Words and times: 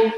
Hey 0.00 0.14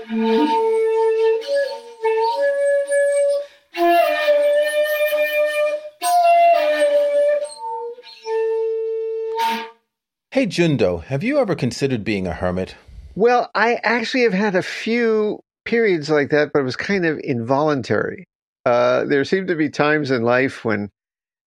Jundo, 10.47 11.03
have 11.03 11.25
you 11.25 11.39
ever 11.41 11.56
considered 11.56 12.05
being 12.05 12.29
a 12.29 12.33
hermit? 12.33 12.77
Well, 13.16 13.51
I 13.56 13.80
actually 13.83 14.23
have 14.23 14.33
had 14.33 14.55
a 14.55 14.62
few 14.62 15.41
periods 15.65 16.09
like 16.09 16.30
that, 16.30 16.53
but 16.53 16.61
it 16.61 16.64
was 16.64 16.77
kind 16.77 17.05
of 17.05 17.19
involuntary. 17.19 18.27
Uh, 18.64 19.05
there 19.06 19.25
seem 19.25 19.48
to 19.48 19.56
be 19.56 19.69
times 19.69 20.12
in 20.12 20.23
life 20.23 20.64
when, 20.64 20.91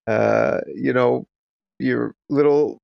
uh, 0.07 0.59
you 0.75 0.91
know, 0.91 1.25
you're 1.79 2.13
little 2.29 2.79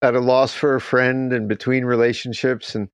at 0.00 0.14
a 0.14 0.20
loss 0.20 0.54
for 0.54 0.74
a 0.74 0.80
friend 0.80 1.34
and 1.34 1.48
between 1.48 1.84
relationships, 1.84 2.74
and 2.74 2.88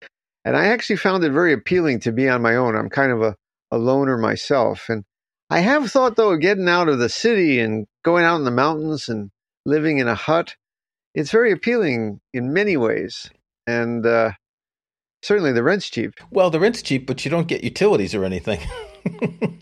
and 0.45 0.57
I 0.57 0.67
actually 0.67 0.97
found 0.97 1.25
it 1.25 1.33
very 1.33 1.53
appealing 1.53 2.01
to 2.01 2.13
be 2.13 2.29
on 2.29 2.43
my 2.43 2.57
own. 2.57 2.77
I'm 2.77 2.91
kind 2.91 3.13
of 3.13 3.23
a, 3.23 3.37
a 3.71 3.79
loner 3.79 4.19
myself, 4.19 4.89
and 4.89 5.05
I 5.51 5.61
have 5.61 5.91
thought 5.91 6.17
though 6.17 6.33
of 6.33 6.41
getting 6.41 6.69
out 6.69 6.89
of 6.89 6.99
the 6.99 7.09
city 7.09 7.61
and 7.61 7.87
going 8.05 8.25
out 8.25 8.37
in 8.37 8.45
the 8.45 8.51
mountains 8.51 9.09
and 9.09 9.31
living 9.65 9.99
in 9.99 10.09
a 10.09 10.15
hut. 10.15 10.57
It's 11.15 11.31
very 11.31 11.53
appealing 11.53 12.21
in 12.33 12.55
many 12.55 12.77
ways, 12.77 13.31
and 13.67 14.05
uh, 14.07 14.33
Certainly, 15.23 15.53
the 15.53 15.63
rent's 15.63 15.89
cheap. 15.89 16.15
Well, 16.31 16.51
the 16.51 16.59
rent's 16.59 16.83
cheap, 16.83 17.07
but 17.07 17.25
you 17.25 17.31
don't 17.31 17.47
get 17.47 17.63
utilities 17.63 18.13
or 18.13 18.25
anything. 18.25 18.61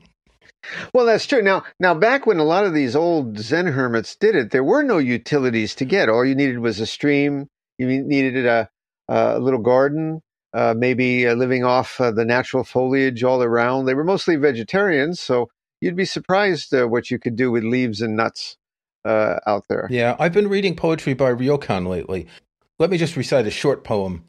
well, 0.94 1.04
that's 1.04 1.26
true. 1.26 1.42
Now, 1.42 1.64
now 1.78 1.92
back 1.92 2.26
when 2.26 2.38
a 2.38 2.44
lot 2.44 2.64
of 2.64 2.72
these 2.72 2.96
old 2.96 3.38
Zen 3.38 3.66
hermits 3.66 4.16
did 4.16 4.34
it, 4.34 4.52
there 4.52 4.64
were 4.64 4.82
no 4.82 4.96
utilities 4.96 5.74
to 5.76 5.84
get. 5.84 6.08
All 6.08 6.24
you 6.24 6.34
needed 6.34 6.60
was 6.60 6.80
a 6.80 6.86
stream. 6.86 7.46
You 7.76 7.86
needed 7.86 8.46
a, 8.46 8.70
a 9.08 9.38
little 9.38 9.60
garden, 9.60 10.22
uh, 10.52 10.74
maybe 10.76 11.26
uh, 11.26 11.34
living 11.34 11.64
off 11.64 12.00
uh, 12.00 12.10
the 12.10 12.24
natural 12.24 12.64
foliage 12.64 13.22
all 13.22 13.42
around. 13.42 13.84
They 13.84 13.94
were 13.94 14.04
mostly 14.04 14.36
vegetarians, 14.36 15.20
so 15.20 15.48
you'd 15.80 15.96
be 15.96 16.04
surprised 16.04 16.74
uh, 16.74 16.86
what 16.86 17.10
you 17.10 17.18
could 17.18 17.36
do 17.36 17.50
with 17.50 17.64
leaves 17.64 18.00
and 18.00 18.16
nuts 18.16 18.56
uh, 19.04 19.38
out 19.46 19.64
there. 19.68 19.86
Yeah, 19.90 20.16
I've 20.18 20.32
been 20.32 20.48
reading 20.48 20.76
poetry 20.76 21.14
by 21.14 21.32
Ryokan 21.32 21.86
lately. 21.86 22.26
Let 22.78 22.90
me 22.90 22.98
just 22.98 23.16
recite 23.16 23.46
a 23.46 23.50
short 23.50 23.84
poem. 23.84 24.24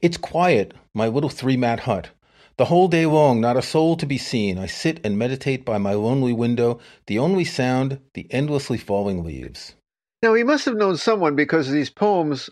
It's 0.00 0.16
quiet, 0.16 0.74
my 0.94 1.08
little 1.08 1.30
three 1.30 1.56
mat 1.56 1.80
hut. 1.80 2.10
The 2.56 2.66
whole 2.66 2.88
day 2.88 3.06
long, 3.06 3.40
not 3.40 3.56
a 3.56 3.62
soul 3.62 3.96
to 3.96 4.06
be 4.06 4.18
seen. 4.18 4.58
I 4.58 4.66
sit 4.66 5.00
and 5.04 5.18
meditate 5.18 5.64
by 5.64 5.78
my 5.78 5.94
lonely 5.94 6.32
window, 6.32 6.78
the 7.06 7.18
only 7.18 7.44
sound, 7.44 8.00
the 8.12 8.26
endlessly 8.30 8.76
falling 8.76 9.24
leaves. 9.24 9.74
Now, 10.22 10.34
he 10.34 10.44
must 10.44 10.66
have 10.66 10.76
known 10.76 10.98
someone 10.98 11.34
because 11.34 11.70
these 11.70 11.88
poems 11.88 12.50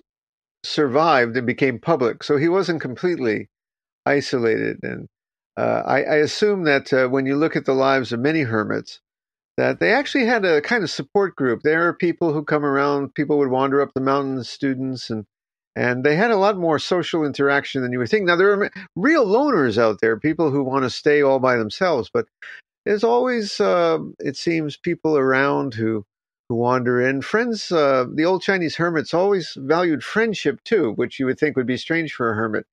survived 0.64 1.36
and 1.36 1.46
became 1.46 1.78
public, 1.78 2.22
so 2.22 2.36
he 2.36 2.48
wasn't 2.48 2.80
completely 2.80 3.48
isolated. 4.06 4.78
And 4.82 5.08
uh, 5.56 5.82
I, 5.86 6.02
I, 6.02 6.14
assume 6.16 6.64
that 6.64 6.92
uh, 6.92 7.08
when 7.08 7.26
you 7.26 7.36
look 7.36 7.56
at 7.56 7.64
the 7.64 7.74
lives 7.74 8.12
of 8.12 8.20
many 8.20 8.42
hermits, 8.42 9.00
that 9.56 9.80
they 9.80 9.92
actually 9.92 10.26
had 10.26 10.44
a 10.44 10.60
kind 10.60 10.84
of 10.84 10.90
support 10.90 11.34
group. 11.34 11.62
There 11.62 11.88
are 11.88 11.92
people 11.92 12.32
who 12.32 12.44
come 12.44 12.64
around, 12.64 13.14
people 13.14 13.38
would 13.38 13.50
wander 13.50 13.80
up 13.82 13.92
the 13.92 14.00
mountains, 14.00 14.48
students, 14.48 15.10
and 15.10 15.26
and 15.74 16.04
they 16.04 16.16
had 16.16 16.32
a 16.32 16.36
lot 16.36 16.58
more 16.58 16.78
social 16.78 17.24
interaction 17.24 17.82
than 17.82 17.92
you 17.92 18.00
would 18.00 18.08
think. 18.08 18.26
Now 18.26 18.36
there 18.36 18.52
are 18.52 18.70
real 18.96 19.26
loners 19.26 19.78
out 19.78 20.00
there, 20.00 20.18
people 20.18 20.50
who 20.50 20.64
want 20.64 20.84
to 20.84 20.90
stay 20.90 21.22
all 21.22 21.38
by 21.38 21.56
themselves, 21.56 22.10
but 22.12 22.26
there's 22.84 23.04
always, 23.04 23.60
uh, 23.60 23.98
it 24.18 24.36
seems, 24.36 24.76
people 24.76 25.16
around 25.16 25.74
who 25.74 26.04
who 26.48 26.56
wander 26.56 27.00
in. 27.00 27.22
Friends, 27.22 27.70
uh, 27.70 28.06
the 28.12 28.24
old 28.24 28.42
Chinese 28.42 28.76
hermits 28.76 29.12
always 29.12 29.56
valued 29.58 30.02
friendship 30.02 30.62
too, 30.64 30.92
which 30.92 31.18
you 31.18 31.26
would 31.26 31.38
think 31.38 31.56
would 31.56 31.66
be 31.66 31.76
strange 31.76 32.12
for 32.12 32.30
a 32.30 32.34
hermit, 32.34 32.66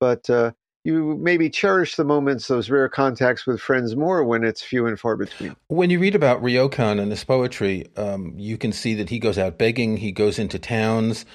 but 0.00 0.28
uh, 0.30 0.52
you 0.84 1.18
maybe 1.20 1.50
cherish 1.50 1.96
the 1.96 2.04
moments, 2.04 2.48
those 2.48 2.70
rare 2.70 2.88
contacts 2.88 3.46
with 3.46 3.60
friends 3.60 3.94
more 3.94 4.24
when 4.24 4.44
it's 4.44 4.62
few 4.62 4.86
and 4.86 4.98
far 4.98 5.16
between. 5.16 5.54
When 5.68 5.90
you 5.90 5.98
read 5.98 6.14
about 6.14 6.42
Ryokan 6.42 7.00
and 7.00 7.10
his 7.10 7.24
poetry, 7.24 7.86
um, 7.96 8.32
you 8.36 8.56
can 8.56 8.72
see 8.72 8.94
that 8.94 9.10
he 9.10 9.18
goes 9.18 9.36
out 9.36 9.58
begging, 9.58 9.98
he 9.98 10.12
goes 10.12 10.38
into 10.38 10.58
towns. 10.58 11.26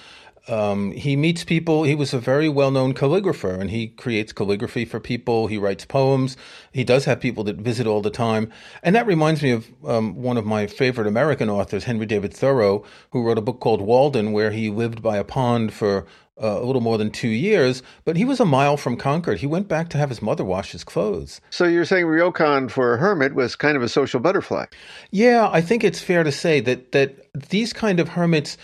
Um, 0.47 0.91
he 0.91 1.15
meets 1.15 1.43
people. 1.43 1.83
He 1.83 1.95
was 1.95 2.13
a 2.13 2.19
very 2.19 2.49
well 2.49 2.69
known 2.69 2.93
calligrapher 2.93 3.59
and 3.59 3.69
he 3.69 3.87
creates 3.87 4.33
calligraphy 4.33 4.83
for 4.85 4.99
people. 4.99 5.47
He 5.47 5.57
writes 5.57 5.85
poems. 5.85 6.35
He 6.71 6.83
does 6.83 7.05
have 7.05 7.21
people 7.21 7.43
that 7.45 7.57
visit 7.57 7.87
all 7.87 8.01
the 8.01 8.09
time. 8.09 8.51
And 8.81 8.95
that 8.95 9.07
reminds 9.07 9.41
me 9.41 9.51
of 9.51 9.71
um, 9.85 10.15
one 10.15 10.37
of 10.37 10.45
my 10.45 10.67
favorite 10.67 11.07
American 11.07 11.49
authors, 11.49 11.85
Henry 11.85 12.05
David 12.05 12.33
Thoreau, 12.33 12.83
who 13.11 13.23
wrote 13.25 13.37
a 13.37 13.41
book 13.41 13.61
called 13.61 13.81
Walden, 13.81 14.33
where 14.33 14.51
he 14.51 14.69
lived 14.69 15.01
by 15.01 15.17
a 15.17 15.23
pond 15.23 15.73
for 15.73 16.05
uh, 16.41 16.59
a 16.59 16.65
little 16.65 16.81
more 16.81 16.97
than 16.97 17.11
two 17.11 17.27
years, 17.27 17.83
but 18.05 18.17
he 18.17 18.25
was 18.25 18.39
a 18.39 18.45
mile 18.45 18.75
from 18.75 18.97
Concord. 18.97 19.37
He 19.39 19.47
went 19.47 19.67
back 19.67 19.89
to 19.89 19.97
have 19.97 20.09
his 20.09 20.21
mother 20.21 20.43
wash 20.43 20.71
his 20.71 20.83
clothes. 20.83 21.39
So 21.51 21.65
you're 21.65 21.85
saying 21.85 22.05
Ryokan 22.05 22.71
for 22.71 22.95
a 22.95 22.97
hermit 22.97 23.35
was 23.35 23.55
kind 23.55 23.77
of 23.77 23.83
a 23.83 23.89
social 23.89 24.19
butterfly? 24.19 24.65
Yeah, 25.11 25.47
I 25.51 25.61
think 25.61 25.83
it's 25.83 26.01
fair 26.01 26.23
to 26.23 26.31
say 26.31 26.59
that 26.61 26.91
that 26.91 27.27
these 27.49 27.71
kind 27.71 27.99
of 27.99 28.09
hermits 28.09 28.57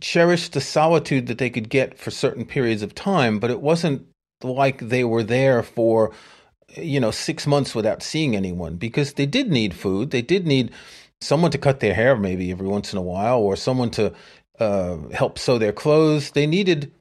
cherished 0.00 0.52
the 0.52 0.60
solitude 0.60 1.26
that 1.26 1.38
they 1.38 1.50
could 1.50 1.68
get 1.68 1.98
for 1.98 2.10
certain 2.10 2.44
periods 2.44 2.82
of 2.82 2.94
time, 2.94 3.38
but 3.38 3.50
it 3.50 3.60
wasn't 3.60 4.06
like 4.42 4.78
they 4.78 5.04
were 5.04 5.22
there 5.22 5.62
for 5.62 6.12
you 6.76 6.98
know 6.98 7.10
six 7.10 7.46
months 7.46 7.74
without 7.74 8.02
seeing 8.02 8.34
anyone 8.34 8.76
because 8.76 9.14
they 9.14 9.26
did 9.26 9.50
need 9.50 9.74
food. 9.74 10.10
They 10.10 10.22
did 10.22 10.46
need 10.46 10.70
someone 11.20 11.50
to 11.52 11.58
cut 11.58 11.80
their 11.80 11.94
hair 11.94 12.16
maybe 12.16 12.50
every 12.50 12.66
once 12.66 12.92
in 12.92 12.98
a 12.98 13.02
while, 13.02 13.38
or 13.38 13.56
someone 13.56 13.90
to 13.90 14.12
uh, 14.58 14.96
help 15.12 15.38
sew 15.38 15.58
their 15.58 15.72
clothes. 15.72 16.30
They 16.30 16.46
needed 16.46 16.92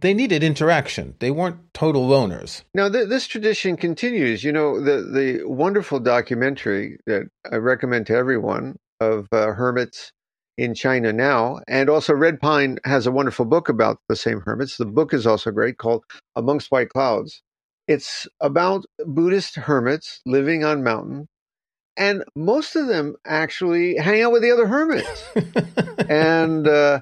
they 0.00 0.12
needed 0.12 0.42
interaction. 0.42 1.14
They 1.20 1.30
weren't 1.30 1.56
total 1.72 2.06
loners. 2.06 2.62
Now, 2.74 2.90
th- 2.90 3.08
this 3.08 3.26
tradition 3.26 3.76
continues. 3.76 4.44
You 4.44 4.52
know, 4.52 4.80
the 4.80 5.02
the 5.02 5.44
wonderful 5.46 6.00
documentary 6.00 6.98
that 7.06 7.28
I 7.50 7.56
recommend 7.56 8.06
to 8.08 8.14
everyone 8.14 8.76
of 9.00 9.28
uh, 9.32 9.52
hermits 9.52 10.12
in 10.56 10.74
China 10.74 11.12
now. 11.12 11.60
And 11.66 11.88
also, 11.88 12.14
Red 12.14 12.40
Pine 12.40 12.78
has 12.84 13.06
a 13.06 13.12
wonderful 13.12 13.44
book 13.44 13.68
about 13.68 13.98
the 14.08 14.16
same 14.16 14.40
hermits. 14.40 14.76
The 14.76 14.86
book 14.86 15.12
is 15.12 15.26
also 15.26 15.50
great 15.50 15.78
called 15.78 16.04
Amongst 16.36 16.70
White 16.70 16.90
Clouds. 16.90 17.42
It's 17.86 18.26
about 18.40 18.84
Buddhist 19.04 19.56
hermits 19.56 20.20
living 20.24 20.64
on 20.64 20.82
mountain. 20.82 21.28
And 21.96 22.24
most 22.34 22.74
of 22.74 22.88
them 22.88 23.14
actually 23.24 23.96
hang 23.96 24.22
out 24.22 24.32
with 24.32 24.42
the 24.42 24.50
other 24.50 24.66
hermits. 24.66 25.24
and, 26.08 26.66
uh, 26.66 27.00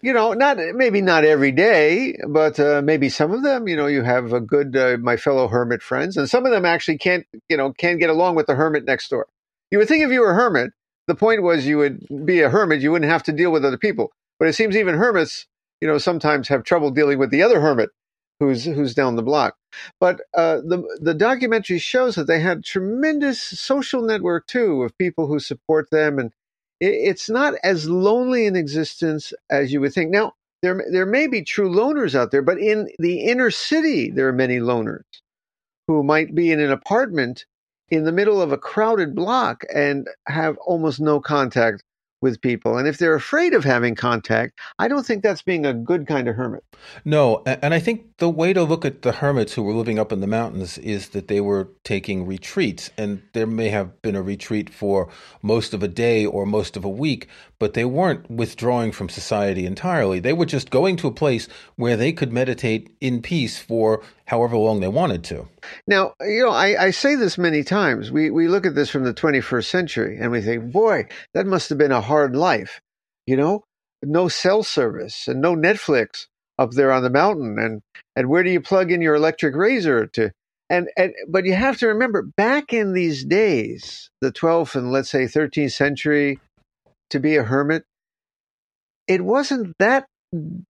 you 0.00 0.12
know, 0.12 0.32
not 0.32 0.58
maybe 0.74 1.00
not 1.00 1.24
every 1.24 1.52
day, 1.52 2.16
but 2.28 2.58
uh, 2.58 2.82
maybe 2.82 3.08
some 3.08 3.30
of 3.30 3.44
them. 3.44 3.68
You 3.68 3.76
know, 3.76 3.86
you 3.86 4.02
have 4.02 4.32
a 4.32 4.40
good 4.40 4.76
uh, 4.76 4.96
my 5.00 5.16
fellow 5.16 5.46
hermit 5.46 5.80
friends, 5.80 6.16
and 6.16 6.28
some 6.28 6.44
of 6.44 6.50
them 6.50 6.64
actually 6.64 6.98
can't, 6.98 7.24
you 7.48 7.56
know, 7.56 7.72
can't 7.72 8.00
get 8.00 8.10
along 8.10 8.34
with 8.34 8.46
the 8.46 8.56
hermit 8.56 8.84
next 8.84 9.08
door. 9.10 9.28
You 9.70 9.78
would 9.78 9.86
think 9.86 10.04
if 10.04 10.10
you 10.10 10.20
were 10.20 10.32
a 10.32 10.34
hermit, 10.34 10.72
the 11.06 11.14
point 11.14 11.42
was 11.42 11.66
you 11.66 11.78
would 11.78 12.06
be 12.24 12.40
a 12.40 12.48
hermit, 12.48 12.80
you 12.80 12.92
wouldn't 12.92 13.10
have 13.10 13.22
to 13.24 13.32
deal 13.32 13.50
with 13.52 13.64
other 13.64 13.78
people. 13.78 14.12
But 14.38 14.48
it 14.48 14.54
seems 14.54 14.76
even 14.76 14.94
hermits, 14.96 15.46
you 15.80 15.88
know, 15.88 15.98
sometimes 15.98 16.48
have 16.48 16.64
trouble 16.64 16.90
dealing 16.90 17.18
with 17.18 17.30
the 17.30 17.42
other 17.42 17.60
hermit 17.60 17.90
who's 18.40 18.64
who's 18.64 18.94
down 18.94 19.16
the 19.16 19.22
block. 19.22 19.54
But 20.00 20.20
uh, 20.34 20.56
the 20.58 20.82
the 21.00 21.14
documentary 21.14 21.78
shows 21.78 22.16
that 22.16 22.26
they 22.26 22.40
had 22.40 22.64
tremendous 22.64 23.40
social 23.40 24.02
network 24.02 24.46
too 24.46 24.82
of 24.82 24.96
people 24.98 25.26
who 25.26 25.38
support 25.38 25.90
them, 25.90 26.18
and 26.18 26.32
it, 26.80 26.94
it's 26.94 27.30
not 27.30 27.54
as 27.62 27.88
lonely 27.88 28.46
in 28.46 28.56
existence 28.56 29.32
as 29.50 29.72
you 29.72 29.80
would 29.80 29.94
think. 29.94 30.10
Now 30.10 30.34
there 30.62 30.84
there 30.90 31.06
may 31.06 31.26
be 31.28 31.42
true 31.42 31.70
loners 31.70 32.14
out 32.14 32.30
there, 32.32 32.42
but 32.42 32.58
in 32.58 32.88
the 32.98 33.20
inner 33.20 33.50
city 33.50 34.10
there 34.10 34.28
are 34.28 34.32
many 34.32 34.58
loners 34.58 35.04
who 35.86 36.02
might 36.02 36.34
be 36.34 36.50
in 36.50 36.60
an 36.60 36.72
apartment 36.72 37.46
in 37.92 38.04
the 38.04 38.12
middle 38.12 38.40
of 38.40 38.52
a 38.52 38.56
crowded 38.56 39.14
block 39.14 39.64
and 39.72 40.08
have 40.26 40.56
almost 40.64 40.98
no 40.98 41.20
contact 41.20 41.84
with 42.22 42.40
people. 42.40 42.78
And 42.78 42.88
if 42.88 42.96
they're 42.96 43.14
afraid 43.14 43.52
of 43.52 43.64
having 43.64 43.94
contact, 43.94 44.58
I 44.78 44.88
don't 44.88 45.04
think 45.04 45.22
that's 45.22 45.42
being 45.42 45.66
a 45.66 45.74
good 45.74 46.06
kind 46.06 46.26
of 46.26 46.36
hermit. 46.36 46.64
No, 47.04 47.42
and 47.44 47.74
I 47.74 47.80
think 47.80 48.16
the 48.16 48.30
way 48.30 48.54
to 48.54 48.62
look 48.62 48.86
at 48.86 49.02
the 49.02 49.12
hermits 49.12 49.52
who 49.52 49.62
were 49.62 49.74
living 49.74 49.98
up 49.98 50.10
in 50.10 50.20
the 50.20 50.26
mountains 50.26 50.78
is 50.78 51.10
that 51.10 51.28
they 51.28 51.40
were 51.40 51.68
taking 51.84 52.24
retreats. 52.24 52.90
And 52.96 53.22
there 53.34 53.46
may 53.46 53.68
have 53.68 54.00
been 54.00 54.16
a 54.16 54.22
retreat 54.22 54.70
for 54.70 55.10
most 55.42 55.74
of 55.74 55.82
a 55.82 55.88
day 55.88 56.24
or 56.24 56.46
most 56.46 56.78
of 56.78 56.84
a 56.84 56.88
week, 56.88 57.28
but 57.58 57.74
they 57.74 57.84
weren't 57.84 58.30
withdrawing 58.30 58.92
from 58.92 59.10
society 59.10 59.66
entirely. 59.66 60.18
They 60.18 60.32
were 60.32 60.46
just 60.46 60.70
going 60.70 60.96
to 60.98 61.08
a 61.08 61.12
place 61.12 61.46
where 61.76 61.96
they 61.96 62.12
could 62.12 62.32
meditate 62.32 62.96
in 63.00 63.20
peace 63.20 63.58
for 63.58 64.02
however 64.32 64.56
long 64.56 64.80
they 64.80 64.88
wanted 64.88 65.22
to. 65.22 65.46
Now, 65.86 66.14
you 66.22 66.42
know, 66.42 66.52
I, 66.52 66.86
I 66.86 66.90
say 66.90 67.16
this 67.16 67.36
many 67.36 67.62
times. 67.62 68.10
We 68.10 68.30
we 68.30 68.48
look 68.48 68.64
at 68.64 68.74
this 68.74 68.88
from 68.88 69.04
the 69.04 69.12
21st 69.12 69.66
century 69.66 70.18
and 70.18 70.32
we 70.32 70.40
think, 70.40 70.72
boy, 70.72 71.06
that 71.34 71.44
must 71.44 71.68
have 71.68 71.76
been 71.76 71.92
a 71.92 72.00
hard 72.00 72.34
life. 72.34 72.80
You 73.26 73.36
know, 73.36 73.64
no 74.02 74.28
cell 74.28 74.62
service 74.62 75.28
and 75.28 75.42
no 75.42 75.54
Netflix 75.54 76.28
up 76.58 76.70
there 76.70 76.92
on 76.92 77.02
the 77.02 77.10
mountain, 77.10 77.58
and 77.58 77.82
and 78.16 78.30
where 78.30 78.42
do 78.42 78.48
you 78.48 78.62
plug 78.62 78.90
in 78.90 79.02
your 79.02 79.14
electric 79.14 79.54
razor 79.54 80.06
to? 80.14 80.30
And, 80.70 80.88
and 80.96 81.12
but 81.28 81.44
you 81.44 81.52
have 81.52 81.76
to 81.80 81.88
remember, 81.88 82.22
back 82.22 82.72
in 82.72 82.94
these 82.94 83.26
days, 83.26 84.08
the 84.22 84.32
12th 84.32 84.74
and 84.74 84.90
let's 84.90 85.10
say 85.10 85.24
13th 85.24 85.72
century, 85.72 86.38
to 87.10 87.20
be 87.20 87.36
a 87.36 87.42
hermit, 87.42 87.84
it 89.06 89.20
wasn't 89.20 89.76
that 89.78 90.06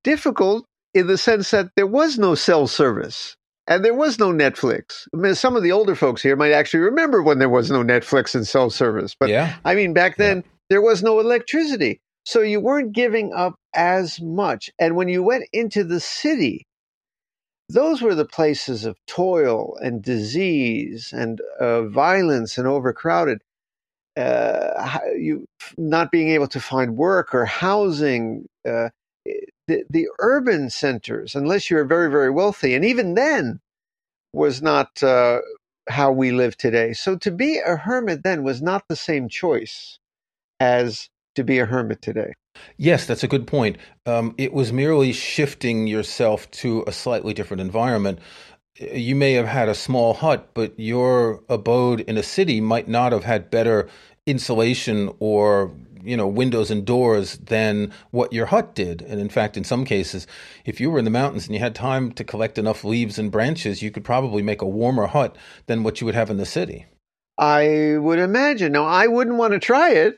difficult 0.03 0.67
in 0.94 1.06
the 1.06 1.17
sense 1.17 1.53
that 1.53 1.70
there 1.76 1.87
was 1.87 2.19
no 2.19 2.35
cell 2.35 2.67
service 2.67 3.37
and 3.67 3.85
there 3.85 3.94
was 3.94 4.19
no 4.19 4.31
Netflix. 4.31 5.06
I 5.14 5.19
mean, 5.19 5.35
some 5.35 5.56
of 5.56 5.62
the 5.62 5.73
older 5.73 5.94
folks 5.94 6.23
here 6.23 6.37
might 6.37 6.53
actually 6.53 6.81
remember 6.81 7.23
when 7.23 7.38
there 7.38 7.49
was 7.49 7.70
no 7.70 7.82
Netflix 7.82 8.35
and 8.35 8.47
cell 8.47 8.70
service. 8.70 9.14
But 9.19 9.29
yeah. 9.29 9.56
I 9.64 9.75
mean, 9.75 9.93
back 9.93 10.17
then 10.17 10.38
yeah. 10.38 10.43
there 10.70 10.82
was 10.82 11.03
no 11.03 11.20
electricity. 11.20 12.00
So 12.25 12.41
you 12.41 12.61
weren't 12.61 12.93
giving 12.93 13.32
up 13.32 13.55
as 13.75 14.20
much. 14.20 14.70
And 14.79 14.97
when 14.97 15.09
you 15.09 15.23
went 15.23 15.44
into 15.53 15.85
the 15.85 16.00
city, 16.00 16.67
those 17.69 18.03
were 18.03 18.14
the 18.14 18.25
places 18.25 18.85
of 18.85 18.97
toil 19.06 19.76
and 19.81 20.03
disease 20.03 21.12
and 21.12 21.41
uh, 21.61 21.85
violence 21.85 22.58
and 22.58 22.67
overcrowded. 22.67 23.43
Uh, 24.15 24.99
you 25.17 25.47
not 25.79 26.11
being 26.11 26.29
able 26.29 26.47
to 26.49 26.61
find 26.61 26.97
work 26.97 27.35
or 27.35 27.47
housing, 27.47 28.44
uh, 28.69 28.91
the, 29.72 29.84
the 29.90 30.08
urban 30.19 30.70
centers, 30.70 31.34
unless 31.34 31.70
you 31.70 31.76
were 31.76 31.84
very, 31.84 32.10
very 32.10 32.30
wealthy, 32.30 32.74
and 32.74 32.84
even 32.84 33.14
then 33.14 33.60
was 34.32 34.62
not 34.62 35.02
uh, 35.02 35.40
how 35.88 36.12
we 36.12 36.30
live 36.30 36.56
today. 36.56 36.92
So 36.92 37.16
to 37.16 37.30
be 37.30 37.58
a 37.58 37.76
hermit 37.76 38.22
then 38.22 38.42
was 38.42 38.62
not 38.62 38.88
the 38.88 38.96
same 38.96 39.28
choice 39.28 39.98
as 40.60 41.08
to 41.34 41.44
be 41.44 41.58
a 41.58 41.66
hermit 41.66 42.02
today. 42.02 42.34
Yes, 42.76 43.06
that's 43.06 43.24
a 43.24 43.28
good 43.28 43.46
point. 43.46 43.78
Um, 44.04 44.34
it 44.36 44.52
was 44.52 44.72
merely 44.72 45.12
shifting 45.12 45.86
yourself 45.86 46.50
to 46.52 46.84
a 46.86 46.92
slightly 46.92 47.32
different 47.32 47.62
environment. 47.62 48.19
You 48.78 49.16
may 49.16 49.32
have 49.32 49.46
had 49.46 49.69
a 49.69 49.74
small 49.74 50.14
hut, 50.14 50.50
but 50.54 50.78
your 50.78 51.42
abode 51.48 52.00
in 52.00 52.19
a 52.19 52.22
city 52.22 52.60
might 52.60 52.88
not 52.88 53.12
have 53.12 53.24
had 53.24 53.50
better 53.50 53.88
insulation 54.26 55.10
or 55.19 55.72
you 56.02 56.16
know 56.16 56.26
windows 56.26 56.70
and 56.70 56.84
doors 56.84 57.38
than 57.38 57.93
what 58.10 58.32
your 58.32 58.46
hut 58.46 58.75
did 58.75 59.02
and 59.02 59.20
in 59.20 59.28
fact 59.28 59.56
in 59.56 59.64
some 59.64 59.84
cases 59.84 60.26
if 60.64 60.81
you 60.81 60.90
were 60.90 60.99
in 60.99 61.04
the 61.04 61.10
mountains 61.10 61.46
and 61.46 61.54
you 61.54 61.60
had 61.60 61.75
time 61.75 62.12
to 62.12 62.25
collect 62.25 62.58
enough 62.58 62.84
leaves 62.84 63.19
and 63.19 63.31
branches 63.31 63.82
you 63.82 63.90
could 63.90 64.04
probably 64.04 64.43
make 64.43 64.62
a 64.62 64.66
warmer 64.66 65.06
hut 65.06 65.37
than 65.66 65.82
what 65.82 66.00
you 66.00 66.04
would 66.04 66.14
have 66.14 66.31
in 66.31 66.37
the 66.37 66.46
city 66.46 66.87
i 67.38 67.96
would 67.99 68.19
imagine 68.19 68.72
now 68.72 68.84
i 68.84 69.06
wouldn't 69.06 69.37
want 69.37 69.52
to 69.52 69.58
try 69.58 69.90
it 69.90 70.16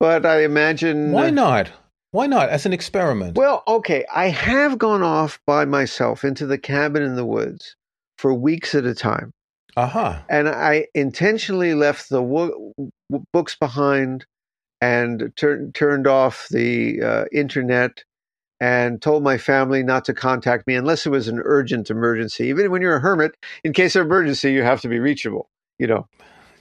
but 0.00 0.26
I 0.26 0.42
imagine. 0.42 1.12
Why 1.12 1.30
not? 1.30 1.70
Why 2.10 2.26
not? 2.26 2.48
As 2.48 2.66
an 2.66 2.72
experiment. 2.72 3.36
Well, 3.36 3.62
okay. 3.66 4.04
I 4.14 4.28
have 4.28 4.78
gone 4.78 5.02
off 5.02 5.40
by 5.46 5.64
myself 5.64 6.24
into 6.24 6.46
the 6.46 6.58
cabin 6.58 7.02
in 7.02 7.16
the 7.16 7.24
woods 7.24 7.74
for 8.18 8.32
weeks 8.32 8.74
at 8.74 8.84
a 8.84 8.94
time. 8.94 9.32
Uh-huh. 9.76 10.20
And 10.28 10.48
I 10.48 10.86
intentionally 10.94 11.74
left 11.74 12.08
the 12.08 12.20
w- 12.20 12.72
w- 12.78 13.24
books 13.32 13.56
behind 13.56 14.24
and 14.84 15.32
tur- 15.36 15.70
turned 15.72 16.06
off 16.06 16.46
the 16.50 17.00
uh, 17.00 17.24
internet 17.32 18.04
and 18.60 19.00
told 19.00 19.22
my 19.22 19.38
family 19.38 19.82
not 19.82 20.04
to 20.04 20.14
contact 20.14 20.66
me 20.66 20.74
unless 20.74 21.06
it 21.06 21.10
was 21.10 21.26
an 21.26 21.40
urgent 21.42 21.90
emergency. 21.90 22.48
Even 22.48 22.70
when 22.70 22.82
you're 22.82 22.96
a 22.96 23.00
hermit, 23.00 23.32
in 23.62 23.72
case 23.72 23.96
of 23.96 24.04
emergency, 24.04 24.52
you 24.52 24.62
have 24.62 24.82
to 24.82 24.88
be 24.88 24.98
reachable, 24.98 25.48
you 25.78 25.86
know. 25.86 26.06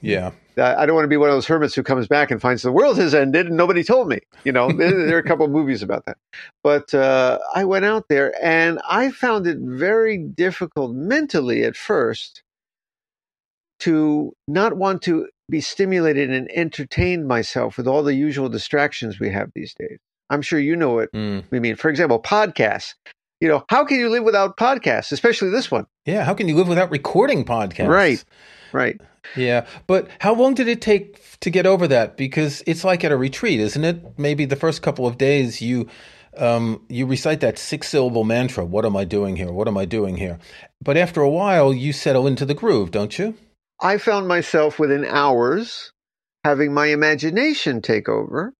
Yeah. 0.01 0.31
I 0.57 0.85
don't 0.85 0.95
want 0.95 1.05
to 1.05 1.09
be 1.09 1.17
one 1.17 1.29
of 1.29 1.35
those 1.35 1.47
hermits 1.47 1.73
who 1.73 1.83
comes 1.83 2.07
back 2.07 2.29
and 2.29 2.39
finds 2.39 2.61
the 2.61 2.71
world 2.71 2.97
has 2.97 3.15
ended 3.15 3.47
and 3.47 3.57
nobody 3.57 3.83
told 3.83 4.07
me. 4.07 4.19
You 4.43 4.51
know, 4.51 4.71
there, 4.71 5.15
are 5.15 5.19
a 5.19 5.23
couple 5.23 5.45
of 5.45 5.51
movies 5.51 5.81
about 5.81 6.05
that. 6.05 6.17
But 6.63 6.93
uh, 6.93 7.39
I 7.55 7.65
went 7.65 7.85
out 7.85 8.07
there 8.07 8.33
and 8.41 8.79
I 8.87 9.11
found 9.11 9.47
it 9.47 9.57
very 9.59 10.17
difficult 10.17 10.93
mentally 10.93 11.63
at 11.63 11.75
first 11.75 12.43
to 13.79 14.33
not 14.47 14.77
want 14.77 15.01
to 15.03 15.27
be 15.49 15.61
stimulated 15.61 16.31
and 16.31 16.49
entertain 16.53 17.27
myself 17.27 17.77
with 17.77 17.87
all 17.87 18.03
the 18.03 18.15
usual 18.15 18.49
distractions 18.49 19.19
we 19.19 19.29
have 19.29 19.49
these 19.53 19.73
days. 19.73 19.97
I'm 20.29 20.41
sure 20.41 20.59
you 20.59 20.75
know 20.75 20.91
what 20.91 21.11
mm. 21.11 21.43
we 21.51 21.59
mean. 21.59 21.75
For 21.75 21.89
example, 21.89 22.21
podcasts. 22.21 22.93
You 23.41 23.49
know, 23.49 23.65
how 23.67 23.83
can 23.83 23.99
you 23.99 24.09
live 24.09 24.23
without 24.23 24.55
podcasts, 24.55 25.11
especially 25.11 25.49
this 25.49 25.69
one? 25.69 25.85
Yeah, 26.05 26.23
how 26.23 26.33
can 26.33 26.47
you 26.47 26.55
live 26.55 26.69
without 26.69 26.91
recording 26.91 27.43
podcasts? 27.43 27.89
Right, 27.89 28.23
right. 28.71 28.99
Yeah, 29.35 29.65
but 29.85 30.07
how 30.19 30.33
long 30.33 30.53
did 30.53 30.69
it 30.69 30.81
take 30.81 31.39
to 31.41 31.49
get 31.49 31.65
over 31.65 31.87
that? 31.89 32.15
Because 32.15 32.63
it's 32.65 32.85
like 32.85 33.03
at 33.03 33.11
a 33.11 33.17
retreat, 33.17 33.59
isn't 33.59 33.83
it? 33.83 34.17
Maybe 34.17 34.45
the 34.45 34.55
first 34.55 34.81
couple 34.81 35.05
of 35.05 35.17
days 35.17 35.61
you 35.61 35.89
um, 36.37 36.83
you 36.89 37.05
recite 37.05 37.41
that 37.41 37.57
six 37.57 37.89
syllable 37.89 38.23
mantra. 38.23 38.65
What 38.65 38.85
am 38.85 38.95
I 38.95 39.03
doing 39.03 39.35
here? 39.35 39.51
What 39.51 39.67
am 39.67 39.77
I 39.77 39.85
doing 39.85 40.17
here? 40.17 40.39
But 40.81 40.97
after 40.97 41.21
a 41.21 41.29
while, 41.29 41.73
you 41.73 41.93
settle 41.93 42.27
into 42.27 42.45
the 42.45 42.53
groove, 42.53 42.91
don't 42.91 43.17
you? 43.19 43.35
I 43.83 43.97
found 43.97 44.29
myself 44.29 44.79
within 44.79 45.03
hours 45.03 45.91
having 46.45 46.73
my 46.73 46.87
imagination 46.87 47.81
take 47.81 48.07
over 48.07 48.53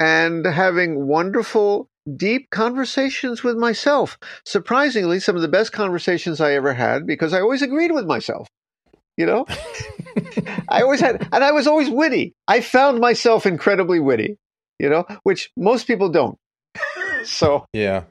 and 0.00 0.44
having 0.44 1.06
wonderful, 1.06 1.88
deep 2.16 2.50
conversations 2.50 3.44
with 3.44 3.56
myself. 3.56 4.18
Surprisingly, 4.44 5.20
some 5.20 5.36
of 5.36 5.42
the 5.42 5.48
best 5.48 5.72
conversations 5.72 6.40
I 6.40 6.54
ever 6.54 6.74
had 6.74 7.06
because 7.06 7.32
I 7.32 7.40
always 7.40 7.62
agreed 7.62 7.92
with 7.92 8.06
myself. 8.06 8.48
You 9.16 9.26
know, 9.26 9.46
I 10.68 10.82
always 10.82 11.00
had, 11.00 11.28
and 11.32 11.44
I 11.44 11.52
was 11.52 11.68
always 11.68 11.88
witty. 11.88 12.34
I 12.48 12.60
found 12.60 13.00
myself 13.00 13.46
incredibly 13.46 14.00
witty, 14.00 14.38
you 14.80 14.88
know, 14.88 15.06
which 15.22 15.50
most 15.56 15.86
people 15.86 16.08
don't. 16.08 16.36
So 17.24 17.66
yeah, 17.72 18.04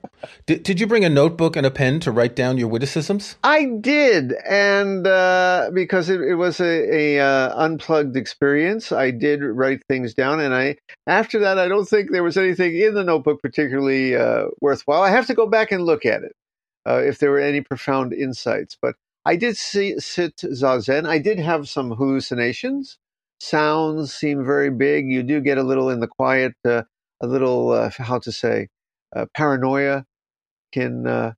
did 0.46 0.64
did 0.64 0.80
you 0.80 0.88
bring 0.88 1.06
a 1.06 1.10
notebook 1.10 1.56
and 1.56 1.66
a 1.66 1.72
pen 1.72 2.00
to 2.02 2.12
write 2.12 2.36
down 2.36 2.58
your 2.58 2.68
witticisms? 2.68 3.36
I 3.44 3.66
did, 3.82 4.34
and 4.48 5.06
uh, 5.06 5.72
because 5.74 6.10
it, 6.10 6.22
it, 6.22 6.36
was 6.36 6.60
a, 6.60 7.18
a 7.18 7.20
uh, 7.20 7.54
unplugged 7.56 8.16
experience, 8.16 8.92
I 8.92 9.12
did 9.12 9.42
write 9.44 9.82
things 9.88 10.14
down. 10.14 10.40
And 10.40 10.54
I 10.54 10.78
after 11.06 11.40
that, 11.40 11.60
I 11.60 11.68
don't 11.68 11.88
think 11.88 12.12
there 12.12 12.24
was 12.24 12.38
anything 12.38 12.76
in 12.76 12.94
the 12.94 13.04
notebook 13.04 13.42
particularly 13.42 14.16
uh, 14.16 14.48
worthwhile. 14.62 15.02
I 15.02 15.10
have 15.10 15.28
to 15.28 15.34
go 15.34 15.48
back 15.48 15.72
and 15.72 15.84
look 15.84 16.06
at 16.06 16.24
it 16.24 16.36
uh, 16.88 17.02
if 17.04 17.20
there 17.20 17.32
were 17.32 17.40
any 17.40 17.62
profound 17.62 18.14
insights, 18.14 18.78
but 18.82 18.96
I 19.28 19.36
did 19.36 19.58
see, 19.58 20.00
sit 20.00 20.38
zazen. 20.38 21.06
I 21.06 21.20
did 21.20 21.38
have 21.38 21.68
some 21.68 21.92
hallucinations. 21.92 22.98
Sounds 23.42 24.14
seem 24.14 24.46
very 24.46 24.72
big. 24.72 25.12
You 25.12 25.22
do 25.22 25.42
get 25.42 25.58
a 25.58 25.64
little 25.64 25.90
in 25.90 26.00
the 26.00 26.08
quiet, 26.08 26.54
uh, 26.64 26.84
a 27.22 27.28
little, 27.28 27.72
uh, 27.72 27.92
how 27.98 28.20
to 28.20 28.32
say, 28.32 28.70
paranoia 29.34 30.06
can 30.74 31.08
uh, 31.08 31.34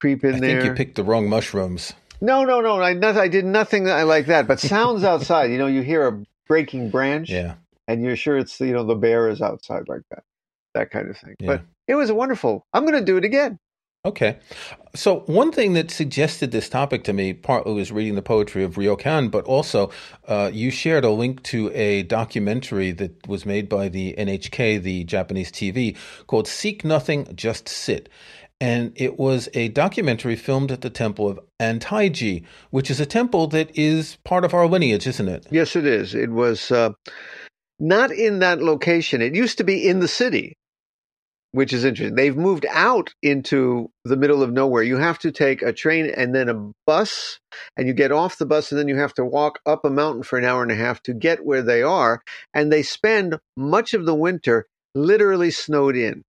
creep 0.00 0.24
in 0.24 0.36
I 0.36 0.40
there. 0.40 0.58
I 0.58 0.60
think 0.62 0.70
you 0.70 0.76
picked 0.76 0.96
the 0.96 1.04
wrong 1.04 1.28
mushrooms. 1.28 1.92
No, 2.20 2.44
no, 2.44 2.60
no. 2.60 2.80
I, 2.80 2.94
not, 2.94 3.16
I 3.16 3.28
did 3.28 3.44
nothing 3.44 3.84
like 3.84 4.26
that. 4.26 4.46
But 4.46 4.60
sounds 4.60 5.04
outside, 5.04 5.50
you 5.50 5.58
know, 5.58 5.66
you 5.66 5.82
hear 5.82 6.06
a 6.06 6.22
breaking 6.46 6.90
branch. 6.90 7.30
Yeah. 7.30 7.54
And 7.88 8.02
you're 8.02 8.16
sure 8.16 8.36
it's, 8.36 8.58
you 8.60 8.72
know, 8.72 8.84
the 8.84 8.96
bear 8.96 9.28
is 9.28 9.40
outside 9.40 9.84
like 9.86 10.02
that, 10.10 10.24
that 10.74 10.90
kind 10.90 11.08
of 11.08 11.16
thing. 11.18 11.36
Yeah. 11.38 11.46
But 11.46 11.62
it 11.86 11.94
was 11.94 12.10
wonderful. 12.10 12.66
I'm 12.72 12.84
going 12.84 12.98
to 12.98 13.04
do 13.04 13.16
it 13.16 13.24
again. 13.24 13.58
Okay. 14.06 14.38
So, 14.94 15.24
one 15.26 15.50
thing 15.50 15.72
that 15.72 15.90
suggested 15.90 16.52
this 16.52 16.68
topic 16.68 17.02
to 17.04 17.12
me 17.12 17.32
partly 17.32 17.74
was 17.74 17.90
reading 17.90 18.14
the 18.14 18.22
poetry 18.22 18.62
of 18.62 18.76
Ryokan, 18.76 19.32
but 19.32 19.44
also 19.46 19.90
uh, 20.28 20.48
you 20.54 20.70
shared 20.70 21.04
a 21.04 21.10
link 21.10 21.42
to 21.44 21.72
a 21.74 22.04
documentary 22.04 22.92
that 22.92 23.26
was 23.26 23.44
made 23.44 23.68
by 23.68 23.88
the 23.88 24.14
NHK, 24.16 24.80
the 24.80 25.02
Japanese 25.02 25.50
TV, 25.50 25.96
called 26.28 26.46
Seek 26.46 26.84
Nothing, 26.84 27.26
Just 27.34 27.68
Sit. 27.68 28.08
And 28.60 28.92
it 28.94 29.18
was 29.18 29.48
a 29.54 29.68
documentary 29.68 30.36
filmed 30.36 30.70
at 30.70 30.82
the 30.82 30.88
temple 30.88 31.28
of 31.28 31.40
Antaiji, 31.60 32.44
which 32.70 32.92
is 32.92 33.00
a 33.00 33.06
temple 33.06 33.48
that 33.48 33.76
is 33.76 34.18
part 34.22 34.44
of 34.44 34.54
our 34.54 34.68
lineage, 34.68 35.08
isn't 35.08 35.28
it? 35.28 35.48
Yes, 35.50 35.74
it 35.74 35.84
is. 35.84 36.14
It 36.14 36.30
was 36.30 36.70
uh, 36.70 36.90
not 37.80 38.12
in 38.12 38.38
that 38.38 38.62
location. 38.62 39.20
It 39.20 39.34
used 39.34 39.58
to 39.58 39.64
be 39.64 39.86
in 39.86 39.98
the 39.98 40.08
city 40.08 40.56
which 41.56 41.72
is 41.72 41.86
interesting. 41.86 42.14
They've 42.14 42.36
moved 42.36 42.66
out 42.68 43.14
into 43.22 43.90
the 44.04 44.18
middle 44.18 44.42
of 44.42 44.52
nowhere. 44.52 44.82
You 44.82 44.98
have 44.98 45.18
to 45.20 45.32
take 45.32 45.62
a 45.62 45.72
train 45.72 46.04
and 46.14 46.34
then 46.34 46.50
a 46.50 46.70
bus, 46.86 47.40
and 47.78 47.88
you 47.88 47.94
get 47.94 48.12
off 48.12 48.36
the 48.36 48.44
bus, 48.44 48.70
and 48.70 48.78
then 48.78 48.88
you 48.88 48.96
have 48.96 49.14
to 49.14 49.24
walk 49.24 49.58
up 49.64 49.82
a 49.82 49.88
mountain 49.88 50.22
for 50.22 50.38
an 50.38 50.44
hour 50.44 50.62
and 50.62 50.70
a 50.70 50.74
half 50.74 51.02
to 51.04 51.14
get 51.14 51.46
where 51.46 51.62
they 51.62 51.82
are. 51.82 52.20
And 52.52 52.70
they 52.70 52.82
spend 52.82 53.38
much 53.56 53.94
of 53.94 54.04
the 54.04 54.14
winter 54.14 54.66
literally 54.94 55.50
snowed 55.50 55.96
in. 55.96 56.24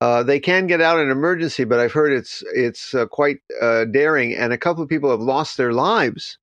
Uh, 0.00 0.22
they 0.22 0.40
can 0.40 0.68
get 0.68 0.80
out 0.80 1.00
in 1.00 1.10
emergency, 1.10 1.64
but 1.64 1.78
I've 1.78 1.92
heard 1.92 2.14
it's 2.14 2.42
it's 2.54 2.94
uh, 2.94 3.04
quite 3.04 3.40
uh, 3.60 3.84
daring, 3.84 4.34
and 4.34 4.54
a 4.54 4.58
couple 4.58 4.82
of 4.82 4.88
people 4.88 5.10
have 5.10 5.20
lost 5.20 5.58
their 5.58 5.74
lives 5.74 6.38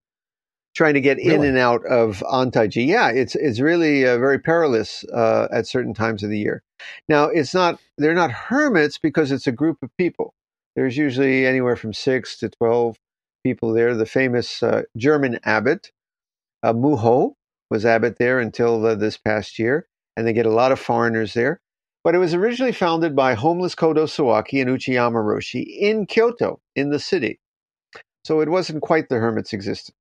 trying 0.75 0.93
to 0.93 1.01
get 1.01 1.17
really? 1.17 1.33
in 1.33 1.43
and 1.45 1.57
out 1.57 1.85
of 1.85 2.23
Antaiji. 2.27 2.85
Yeah, 2.85 3.09
it's 3.09 3.35
it's 3.35 3.59
really 3.59 4.05
uh, 4.05 4.17
very 4.17 4.39
perilous 4.39 5.03
uh, 5.05 5.47
at 5.51 5.67
certain 5.67 5.93
times 5.93 6.21
of 6.21 6.29
the 6.29 6.37
year. 6.37 6.61
Now, 7.07 7.25
it's 7.25 7.53
not 7.53 7.79
they're 7.97 8.13
not 8.13 8.31
hermits 8.31 8.97
because 8.97 9.31
it's 9.31 9.47
a 9.47 9.51
group 9.51 9.77
of 9.81 9.89
people. 9.97 10.33
There's 10.75 10.97
usually 10.97 11.45
anywhere 11.45 11.77
from 11.77 11.93
six 11.93 12.37
to 12.39 12.49
12 12.49 12.97
people 13.43 13.73
there. 13.73 13.95
The 13.95 14.05
famous 14.05 14.61
uh, 14.61 14.83
German 14.97 15.39
abbot, 15.43 15.91
uh, 16.61 16.73
Muho, 16.73 17.33
was 17.71 17.85
abbot 17.85 18.17
there 18.17 18.39
until 18.39 18.81
this 18.97 19.17
past 19.17 19.57
year, 19.57 19.87
and 20.17 20.27
they 20.27 20.33
get 20.33 20.45
a 20.45 20.51
lot 20.51 20.73
of 20.73 20.79
foreigners 20.79 21.33
there. 21.33 21.61
But 22.03 22.13
it 22.13 22.19
was 22.19 22.35
originally 22.35 22.73
founded 22.73 23.15
by 23.15 23.33
homeless 23.33 23.73
Kodo 23.73 24.03
Sawaki 24.05 24.61
and 24.61 24.69
Uchiyama 24.69 25.23
Roshi 25.23 25.65
in 25.65 26.05
Kyoto, 26.05 26.59
in 26.75 26.91
the 26.91 26.99
city. 26.99 27.39
So 28.25 28.41
it 28.41 28.49
wasn't 28.49 28.83
quite 28.83 29.09
the 29.09 29.15
hermit's 29.15 29.53
existence. 29.53 29.95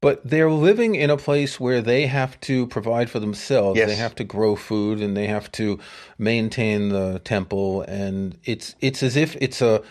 But 0.00 0.20
they're 0.28 0.50
living 0.50 0.94
in 0.94 1.10
a 1.10 1.16
place 1.16 1.58
where 1.60 1.80
they 1.80 2.06
have 2.06 2.40
to 2.42 2.66
provide 2.66 3.10
for 3.10 3.20
themselves. 3.20 3.78
Yes. 3.78 3.88
They 3.88 3.96
have 3.96 4.14
to 4.16 4.24
grow 4.24 4.56
food 4.56 5.00
and 5.00 5.16
they 5.16 5.26
have 5.26 5.50
to 5.52 5.78
maintain 6.18 6.88
the 6.90 7.20
temple, 7.24 7.82
and 7.82 8.38
it's 8.44 8.74
it's 8.80 9.02
as 9.02 9.16
if 9.16 9.36
it's 9.36 9.60
a 9.62 9.82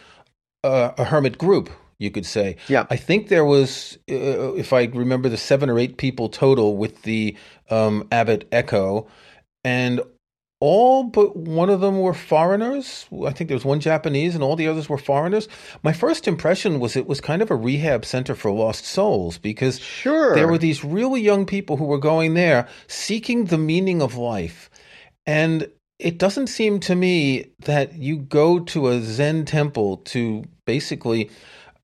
a, 0.64 0.94
a 0.98 1.04
hermit 1.06 1.38
group. 1.38 1.70
You 1.98 2.12
could 2.12 2.26
say. 2.26 2.58
Yeah. 2.68 2.86
I 2.90 2.98
think 2.98 3.30
there 3.30 3.46
was, 3.46 3.98
uh, 4.12 4.54
if 4.56 4.74
I 4.74 4.84
remember, 4.84 5.30
the 5.30 5.38
seven 5.38 5.70
or 5.70 5.80
eight 5.80 5.96
people 5.96 6.28
total 6.28 6.76
with 6.76 7.04
the 7.04 7.38
um, 7.70 8.06
abbot 8.12 8.50
Echo, 8.52 9.08
and 9.64 10.02
all 10.66 11.04
but 11.04 11.36
one 11.38 11.70
of 11.70 11.80
them 11.80 12.00
were 12.00 12.16
foreigners. 12.16 13.06
I 13.24 13.32
think 13.32 13.50
there 13.50 13.56
was 13.56 13.66
one 13.66 13.80
Japanese 13.80 14.34
and 14.34 14.44
all 14.44 14.56
the 14.56 14.68
others 14.68 14.90
were 14.90 14.98
foreigners. 14.98 15.48
My 15.84 15.94
first 15.94 16.28
impression 16.28 16.80
was 16.80 16.96
it 16.96 17.06
was 17.06 17.22
kind 17.22 17.44
of 17.44 17.52
a 17.52 17.56
rehab 17.56 18.04
center 18.04 18.34
for 18.34 18.50
lost 18.50 18.84
souls 18.84 19.38
because 19.38 19.80
Sure. 19.80 20.34
there 20.34 20.48
were 20.48 20.58
these 20.58 20.84
really 20.84 21.22
young 21.22 21.46
people 21.46 21.78
who 21.78 21.86
were 21.86 22.00
going 22.00 22.34
there 22.34 22.68
seeking 22.88 23.46
the 23.46 23.60
meaning 23.60 24.02
of 24.02 24.18
life. 24.18 24.72
And 25.28 25.70
it 26.00 26.18
doesn't 26.18 26.48
seem 26.48 26.80
to 26.80 26.96
me 26.96 27.52
that 27.60 27.94
you 27.94 28.18
go 28.18 28.60
to 28.60 28.88
a 28.88 29.02
Zen 29.02 29.46
temple 29.46 29.98
to 29.98 30.46
basically 30.66 31.30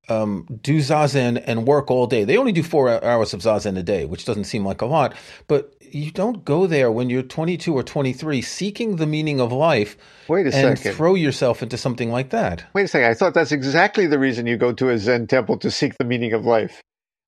um, 0.09 0.45
do 0.61 0.79
zazen 0.79 1.41
and 1.45 1.67
work 1.67 1.91
all 1.91 2.07
day. 2.07 2.23
They 2.23 2.37
only 2.37 2.51
do 2.51 2.63
four 2.63 3.03
hours 3.03 3.33
of 3.33 3.41
zazen 3.41 3.77
a 3.77 3.83
day, 3.83 4.05
which 4.05 4.25
doesn't 4.25 4.45
seem 4.45 4.65
like 4.65 4.81
a 4.81 4.85
lot. 4.85 5.13
But 5.47 5.75
you 5.93 6.11
don't 6.11 6.45
go 6.45 6.67
there 6.67 6.91
when 6.91 7.09
you're 7.09 7.21
22 7.23 7.73
or 7.73 7.83
23 7.83 8.41
seeking 8.41 8.95
the 8.95 9.07
meaning 9.07 9.39
of 9.39 9.51
life 9.51 9.97
Wait 10.27 10.47
a 10.47 10.55
and 10.55 10.77
second. 10.77 10.95
throw 10.95 11.15
yourself 11.15 11.61
into 11.61 11.77
something 11.77 12.11
like 12.11 12.29
that. 12.29 12.65
Wait 12.73 12.83
a 12.83 12.87
second. 12.87 13.09
I 13.09 13.13
thought 13.13 13.33
that's 13.33 13.51
exactly 13.51 14.07
the 14.07 14.19
reason 14.19 14.47
you 14.47 14.57
go 14.57 14.73
to 14.73 14.89
a 14.89 14.97
Zen 14.97 15.27
temple 15.27 15.57
to 15.59 15.71
seek 15.71 15.97
the 15.97 16.05
meaning 16.05 16.33
of 16.33 16.45
life 16.45 16.81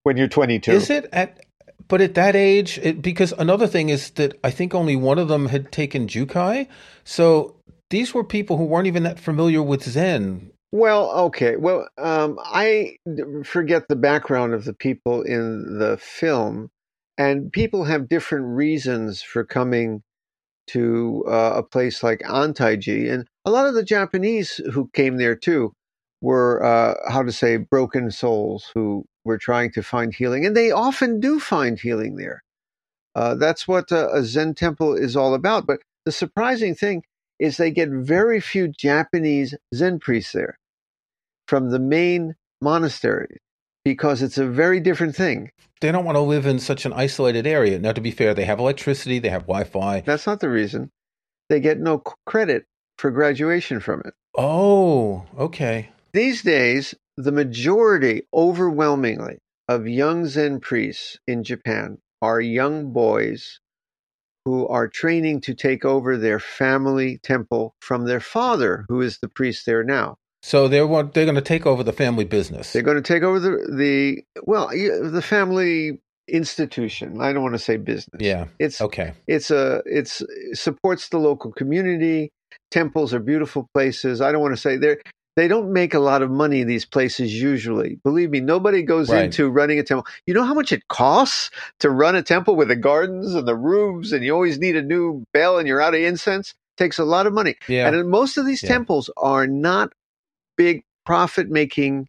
when 0.03 0.17
you're 0.17 0.27
22. 0.27 0.71
Is 0.71 0.89
it 0.89 1.07
at? 1.11 1.45
But 1.89 1.99
at 2.01 2.13
that 2.15 2.35
age, 2.35 2.79
it, 2.81 3.01
because 3.01 3.33
another 3.33 3.67
thing 3.67 3.89
is 3.89 4.11
that 4.11 4.39
I 4.43 4.51
think 4.51 4.73
only 4.73 4.95
one 4.95 5.19
of 5.19 5.27
them 5.27 5.47
had 5.47 5.71
taken 5.71 6.07
Jukai, 6.07 6.67
so 7.03 7.57
these 7.89 8.13
were 8.13 8.23
people 8.23 8.57
who 8.57 8.63
weren't 8.63 8.87
even 8.87 9.03
that 9.03 9.19
familiar 9.19 9.61
with 9.61 9.83
Zen. 9.83 10.51
Well, 10.71 11.11
okay. 11.25 11.55
Well, 11.55 11.87
um, 11.99 12.39
I 12.43 12.95
forget 13.43 13.87
the 13.89 13.95
background 13.95 14.55
of 14.55 14.65
the 14.65 14.73
people 14.73 15.21
in 15.21 15.77
the 15.77 15.97
film, 15.97 16.71
and 17.17 17.51
people 17.51 17.85
have 17.85 18.09
different 18.09 18.45
reasons 18.47 19.21
for 19.21 19.43
coming 19.43 20.03
to 20.67 21.23
uh, 21.27 21.53
a 21.57 21.63
place 21.63 22.03
like 22.03 22.19
Antaiji. 22.19 23.11
And 23.11 23.27
a 23.45 23.51
lot 23.51 23.67
of 23.67 23.73
the 23.73 23.83
Japanese 23.83 24.61
who 24.73 24.89
came 24.93 25.17
there 25.17 25.35
too 25.35 25.73
were, 26.21 26.63
uh, 26.63 27.11
how 27.11 27.23
to 27.23 27.31
say, 27.31 27.57
broken 27.57 28.11
souls 28.11 28.71
who 28.73 29.05
were 29.25 29.37
trying 29.37 29.71
to 29.73 29.83
find 29.83 30.13
healing. 30.13 30.45
And 30.45 30.55
they 30.55 30.71
often 30.71 31.19
do 31.19 31.39
find 31.39 31.79
healing 31.79 32.15
there. 32.15 32.43
Uh, 33.15 33.35
that's 33.35 33.67
what 33.67 33.91
uh, 33.91 34.09
a 34.11 34.23
Zen 34.23 34.55
temple 34.55 34.95
is 34.95 35.15
all 35.15 35.33
about. 35.33 35.67
But 35.67 35.81
the 36.05 36.11
surprising 36.11 36.75
thing 36.75 37.03
is 37.39 37.57
they 37.57 37.71
get 37.71 37.89
very 37.89 38.39
few 38.39 38.67
Japanese 38.69 39.55
Zen 39.75 39.99
priests 39.99 40.31
there 40.31 40.57
from 41.47 41.69
the 41.69 41.79
main 41.79 42.35
monastery 42.61 43.37
because 43.83 44.21
it's 44.21 44.37
a 44.37 44.45
very 44.45 44.79
different 44.79 45.15
thing. 45.15 45.51
They 45.81 45.91
don't 45.91 46.05
want 46.05 46.15
to 46.15 46.21
live 46.21 46.45
in 46.45 46.59
such 46.59 46.85
an 46.85 46.93
isolated 46.93 47.45
area. 47.45 47.77
Now, 47.79 47.91
to 47.91 48.01
be 48.01 48.11
fair, 48.11 48.33
they 48.33 48.45
have 48.45 48.59
electricity, 48.59 49.19
they 49.19 49.29
have 49.29 49.43
Wi-Fi. 49.43 50.01
That's 50.01 50.25
not 50.25 50.39
the 50.39 50.49
reason. 50.49 50.91
They 51.49 51.59
get 51.59 51.79
no 51.79 52.01
credit 52.25 52.65
for 52.97 53.11
graduation 53.11 53.79
from 53.79 54.01
it. 54.05 54.13
Oh, 54.37 55.25
okay. 55.37 55.89
These 56.13 56.43
days, 56.43 56.95
the 57.17 57.31
majority, 57.31 58.23
overwhelmingly, 58.33 59.39
of 59.67 59.87
young 59.87 60.25
Zen 60.27 60.59
priests 60.59 61.17
in 61.27 61.43
Japan 61.43 61.97
are 62.21 62.39
young 62.39 62.93
boys 62.93 63.59
who 64.45 64.67
are 64.67 64.87
training 64.87 65.41
to 65.41 65.53
take 65.53 65.85
over 65.85 66.17
their 66.17 66.39
family 66.39 67.17
temple 67.23 67.75
from 67.79 68.05
their 68.05 68.19
father, 68.19 68.85
who 68.89 69.01
is 69.01 69.19
the 69.19 69.29
priest 69.29 69.65
there 69.65 69.83
now. 69.83 70.17
So 70.45 70.67
they're 70.67 70.85
they're 70.85 71.25
going 71.25 71.35
to 71.35 71.41
take 71.41 71.65
over 71.65 71.83
the 71.83 71.93
family 71.93 72.25
business. 72.25 72.73
They're 72.73 72.81
going 72.83 73.01
to 73.01 73.13
take 73.13 73.23
over 73.23 73.39
the 73.39 73.65
the 73.73 74.23
well 74.43 74.67
the 74.67 75.21
family 75.21 75.99
institution. 76.27 77.21
I 77.21 77.31
don't 77.31 77.43
want 77.43 77.55
to 77.55 77.59
say 77.59 77.77
business. 77.77 78.19
Yeah. 78.21 78.45
it's 78.59 78.81
Okay. 78.81 79.13
it's 79.25 79.51
a 79.51 79.81
it's 79.85 80.21
supports 80.53 81.07
the 81.09 81.17
local 81.17 81.51
community. 81.53 82.29
Temples 82.71 83.13
are 83.13 83.19
beautiful 83.19 83.67
places. 83.73 84.19
I 84.19 84.31
don't 84.33 84.41
want 84.41 84.53
to 84.53 84.59
say 84.61 84.75
they're 84.75 84.99
they 85.37 85.47
don't 85.47 85.71
make 85.71 85.93
a 85.93 85.99
lot 85.99 86.21
of 86.21 86.29
money 86.29 86.59
in 86.61 86.67
these 86.67 86.85
places 86.85 87.33
usually. 87.41 87.97
Believe 88.03 88.29
me, 88.29 88.41
nobody 88.41 88.83
goes 88.83 89.09
Right. 89.09 89.25
into 89.25 89.49
running 89.49 89.79
a 89.79 89.83
temple. 89.83 90.05
You 90.27 90.33
know 90.33 90.43
how 90.43 90.53
much 90.53 90.73
it 90.73 90.87
costs 90.89 91.51
to 91.79 91.89
run 91.89 92.15
a 92.15 92.21
temple 92.21 92.55
with 92.57 92.67
the 92.67 92.75
gardens 92.75 93.33
and 93.33 93.47
the 93.47 93.55
roofs, 93.55 94.11
and 94.11 94.23
you 94.25 94.33
always 94.33 94.59
need 94.59 94.75
a 94.75 94.81
new 94.83 95.23
bell, 95.33 95.57
and 95.57 95.67
you're 95.67 95.81
out 95.81 95.95
of 95.95 96.01
incense. 96.01 96.53
takes 96.75 96.97
a 96.97 97.05
lot 97.05 97.27
of 97.27 97.33
money. 97.33 97.55
Yeah. 97.67 97.87
And 97.87 98.09
most 98.09 98.35
of 98.35 98.47
these 98.47 98.61
Yeah. 98.63 98.69
temples 98.69 99.07
are 99.15 99.45
not 99.45 99.93
big 100.57 100.83
profit 101.05 101.49
making 101.49 102.07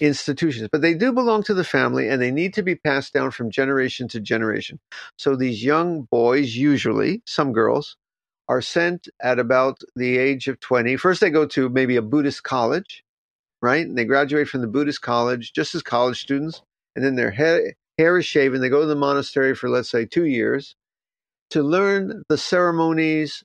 institutions, 0.00 0.68
but 0.70 0.80
they 0.80 0.94
do 0.94 1.12
belong 1.12 1.42
to 1.42 1.54
the 1.54 1.64
family 1.64 2.08
and 2.08 2.22
they 2.22 2.30
need 2.30 2.54
to 2.54 2.62
be 2.62 2.74
passed 2.74 3.12
down 3.12 3.30
from 3.30 3.50
generation 3.50 4.08
to 4.08 4.20
generation. 4.20 4.78
So 5.16 5.34
these 5.36 5.64
young 5.64 6.02
boys, 6.10 6.54
usually 6.54 7.22
some 7.26 7.52
girls, 7.52 7.96
are 8.48 8.62
sent 8.62 9.08
at 9.20 9.38
about 9.38 9.80
the 9.96 10.16
age 10.18 10.48
of 10.48 10.60
20. 10.60 10.96
First, 10.96 11.20
they 11.20 11.30
go 11.30 11.46
to 11.46 11.68
maybe 11.68 11.96
a 11.96 12.02
Buddhist 12.02 12.44
college, 12.44 13.04
right? 13.60 13.86
And 13.86 13.98
they 13.98 14.04
graduate 14.04 14.48
from 14.48 14.62
the 14.62 14.68
Buddhist 14.68 15.02
college 15.02 15.52
just 15.52 15.74
as 15.74 15.82
college 15.82 16.20
students. 16.20 16.62
And 16.96 17.04
then 17.04 17.16
their 17.16 17.30
hair, 17.30 17.74
hair 17.98 18.18
is 18.18 18.24
shaven. 18.24 18.60
They 18.60 18.70
go 18.70 18.80
to 18.80 18.86
the 18.86 18.96
monastery 18.96 19.54
for, 19.54 19.68
let's 19.68 19.90
say, 19.90 20.06
two 20.06 20.24
years 20.24 20.76
to 21.50 21.62
learn 21.62 22.22
the 22.28 22.38
ceremonies 22.38 23.42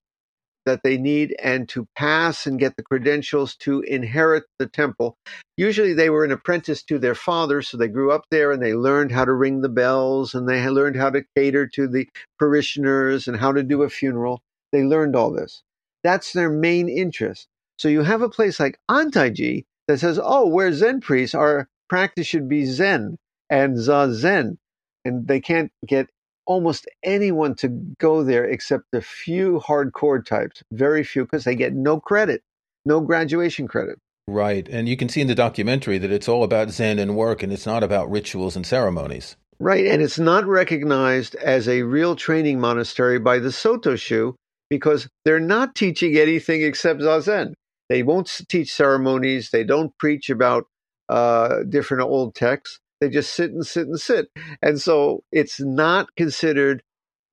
that 0.66 0.82
they 0.84 0.98
need 0.98 1.36
and 1.42 1.68
to 1.70 1.88
pass 1.96 2.46
and 2.46 2.60
get 2.60 2.76
the 2.76 2.84
credentials 2.84 3.56
to 3.58 3.82
inherit 3.82 4.44
the 4.60 4.68
temple. 4.68 5.18
Usually 5.58 5.94
they 5.94 6.10
were 6.10 6.24
an 6.24 6.32
apprentice 6.32 6.84
to 6.84 7.00
their 7.00 7.16
father, 7.16 7.62
so 7.62 7.78
they 7.78 7.88
grew 7.88 8.12
up 8.12 8.26
there 8.32 8.52
and 8.52 8.62
they 8.62 8.74
learned 8.74 9.12
how 9.12 9.26
to 9.26 9.34
ring 9.34 9.62
the 9.62 9.70
bells 9.70 10.34
and 10.34 10.48
they 10.48 10.68
learned 10.68 10.96
how 10.96 11.10
to 11.10 11.26
cater 11.36 11.68
to 11.68 11.88
the 11.88 12.08
parishioners 12.40 13.28
and 13.28 13.38
how 13.38 13.52
to 13.52 13.64
do 13.64 13.84
a 13.84 13.90
funeral. 13.90 14.42
They 14.72 14.84
learned 14.84 15.16
all 15.16 15.32
this. 15.32 15.64
That's 16.04 16.34
their 16.34 16.50
main 16.50 16.90
interest. 16.90 17.48
So 17.78 17.88
you 17.88 18.04
have 18.04 18.22
a 18.22 18.30
place 18.30 18.60
like 18.60 18.80
Antaiji 18.90 19.66
that 19.88 20.00
says, 20.00 20.20
oh, 20.22 20.48
we're 20.48 20.72
Zen 20.72 21.02
priests. 21.02 21.36
Our 21.36 21.68
practice 21.90 22.28
should 22.28 22.48
be 22.48 22.66
Zen 22.66 23.18
and 23.50 23.78
Zazen. 23.78 24.58
And 25.06 25.28
they 25.28 25.42
can't 25.42 25.72
get 25.86 26.10
almost 26.46 26.88
anyone 27.04 27.56
to 27.56 27.68
go 28.00 28.24
there 28.24 28.46
except 28.46 28.86
a 28.94 29.02
few 29.02 29.60
hardcore 29.60 30.26
types, 30.26 30.64
very 30.72 31.04
few, 31.04 31.24
because 31.24 31.44
they 31.44 31.56
get 31.56 31.74
no 31.74 32.00
credit, 32.00 32.42
no 32.86 33.02
graduation 33.02 33.68
credit. 33.68 34.00
Right. 34.28 34.68
And 34.70 34.88
you 34.88 34.96
can 34.96 35.10
see 35.10 35.22
in 35.22 35.28
the 35.28 35.36
documentary 35.36 35.98
that 35.98 36.12
it's 36.12 36.30
all 36.30 36.44
about 36.44 36.70
Zen 36.70 37.00
and 37.00 37.16
work 37.16 37.44
and 37.44 37.52
it's 37.52 37.66
not 37.66 37.84
about 37.84 38.10
rituals 38.10 38.56
and 38.56 38.66
ceremonies. 38.66 39.36
Right. 39.60 39.86
And 39.86 40.02
it's 40.02 40.20
not 40.20 40.46
recognized 40.46 41.36
as 41.36 41.68
a 41.68 41.84
real 41.84 42.16
training 42.16 42.60
monastery 42.60 43.20
by 43.20 43.40
the 43.40 43.50
Sotoshu 43.50 44.36
because 44.70 45.08
they're 45.26 45.40
not 45.40 45.76
teaching 45.76 46.18
anything 46.18 46.64
except 46.64 47.02
Zazen. 47.02 47.54
They 47.90 48.02
won't 48.02 48.32
teach 48.50 48.74
ceremonies, 48.74 49.50
they 49.52 49.64
don't 49.64 49.96
preach 50.00 50.30
about 50.30 50.66
uh, 51.10 51.64
different 51.70 52.04
old 52.04 52.34
texts. 52.34 52.80
They 53.04 53.10
just 53.10 53.34
sit 53.34 53.52
and 53.52 53.66
sit 53.68 53.86
and 53.88 54.00
sit. 54.00 54.30
And 54.62 54.80
so 54.80 55.24
it's 55.34 55.60
not 55.60 56.16
considered 56.16 56.82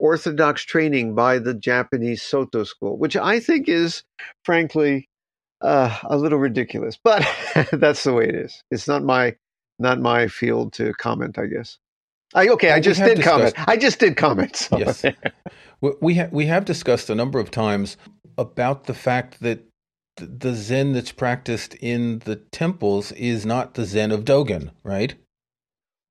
orthodox 0.00 0.64
training 0.64 1.14
by 1.14 1.38
the 1.38 1.54
Japanese 1.54 2.22
Soto 2.22 2.64
school, 2.64 2.98
which 2.98 3.16
I 3.16 3.38
think 3.38 3.68
is, 3.68 4.02
frankly, 4.44 5.08
uh, 5.60 5.96
a 6.04 6.16
little 6.16 6.38
ridiculous. 6.40 6.98
But 7.04 7.24
that's 7.72 8.02
the 8.02 8.12
way 8.12 8.24
it 8.28 8.34
is. 8.34 8.64
It's 8.72 8.88
not 8.88 9.04
my 9.04 9.36
not 9.78 10.00
my 10.00 10.26
field 10.26 10.72
to 10.74 10.92
comment, 10.94 11.38
I 11.38 11.46
guess. 11.46 11.78
I, 12.34 12.48
okay, 12.48 12.68
Well, 12.68 12.76
I 12.76 12.80
just 12.80 13.00
did 13.00 13.22
comment. 13.22 13.54
I 13.68 13.76
just 13.76 14.00
did 14.00 14.16
comment. 14.16 14.56
so- 14.56 14.78
Yes. 14.78 15.04
We 15.80 15.92
we, 16.00 16.14
ha- 16.16 16.28
we 16.32 16.46
have 16.46 16.64
discussed 16.64 17.08
a 17.10 17.14
number 17.14 17.38
of 17.38 17.50
times 17.52 17.96
about 18.36 18.84
the 18.84 18.94
fact 18.94 19.40
that 19.40 19.64
the 20.16 20.52
Zen 20.52 20.92
that's 20.94 21.12
practiced 21.12 21.74
in 21.76 22.18
the 22.20 22.36
temples 22.36 23.12
is 23.12 23.46
not 23.46 23.74
the 23.74 23.84
Zen 23.84 24.10
of 24.10 24.24
Dogen, 24.24 24.70
right? 24.84 25.14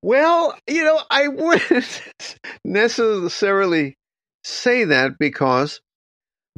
Well, 0.04 0.56
you 0.68 0.86
know, 0.86 1.02
I 1.12 1.28
wouldn't 1.30 2.04
necessarily 2.66 3.98
say 4.44 4.86
that 4.86 5.14
because 5.20 5.82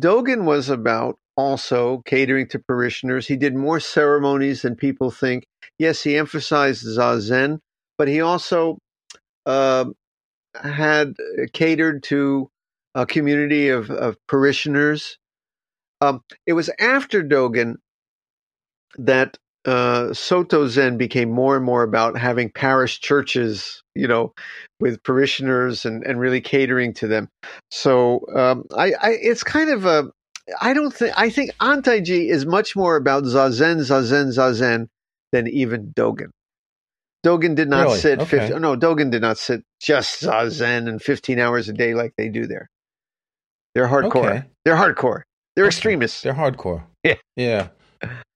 Dogen 0.02 0.46
was 0.46 0.70
about 0.70 1.18
also 1.38 2.02
catering 2.06 2.48
to 2.50 2.60
parishioners. 2.60 3.28
He 3.28 3.38
did 3.38 3.56
more 3.56 3.80
ceremonies 3.80 4.64
than 4.64 4.76
people 4.76 5.12
think. 5.12 5.46
Yes, 5.80 6.04
he 6.04 6.18
emphasized 6.18 6.86
zazen, 6.86 7.60
but 7.98 8.08
he 8.08 8.22
also 8.22 8.78
uh, 9.46 9.86
had 10.56 11.16
catered 11.54 12.04
to 12.04 12.50
a 12.96 13.06
community 13.06 13.70
of, 13.70 13.90
of 13.92 14.18
parishioners. 14.28 15.18
Um, 16.02 16.22
it 16.48 16.54
was 16.54 16.70
after 16.80 17.24
Dogen 17.24 17.76
that 18.98 19.38
uh, 19.66 20.14
Soto 20.14 20.68
Zen 20.68 20.98
became 20.98 21.32
more 21.32 21.56
and 21.56 21.66
more 21.66 21.84
about 21.84 22.18
having 22.18 22.50
parish 22.52 23.00
churches, 23.02 23.84
you 23.96 24.08
know, 24.08 24.34
with 24.80 25.04
parishioners 25.04 25.86
and, 25.86 26.04
and 26.06 26.20
really 26.20 26.42
catering 26.42 26.94
to 26.96 27.08
them. 27.08 27.30
So 27.72 28.22
um, 28.36 28.66
I, 28.76 28.94
I, 28.94 29.10
it's 29.22 29.44
kind 29.44 29.70
of 29.70 29.86
a, 29.86 30.12
I 30.62 30.74
don't 30.74 30.94
think, 30.94 31.14
I 31.18 31.30
think 31.30 31.52
Antaiji 31.62 32.30
is 32.30 32.46
much 32.46 32.76
more 32.76 32.96
about 32.96 33.24
Zazen, 33.24 33.78
Zazen, 33.80 34.36
Zazen 34.36 34.88
than 35.32 35.48
even 35.48 35.94
Dogen. 35.96 36.30
Dogen 37.26 37.56
did 37.56 37.70
not 37.70 37.84
Really? 37.84 38.00
sit, 38.00 38.20
Okay. 38.20 38.40
50, 38.40 38.60
no, 38.60 38.76
Dogen 38.76 39.12
did 39.12 39.22
not 39.22 39.38
sit 39.38 39.62
just 39.82 40.24
Zazen 40.24 40.90
and 40.90 41.02
15 41.02 41.40
hours 41.40 41.70
a 41.70 41.74
day 41.74 41.94
like 41.94 42.14
they 42.18 42.30
do 42.30 42.48
there. 42.48 42.70
They're 43.76 43.88
hardcore. 43.88 44.26
Okay. 44.32 44.44
They're 44.66 44.76
hardcore. 44.76 45.22
They're 45.56 45.66
Okay. 45.66 45.68
extremists. 45.68 46.22
They're 46.22 46.34
hardcore. 46.34 46.84
Yeah. 47.04 47.16
Yeah. 47.36 47.68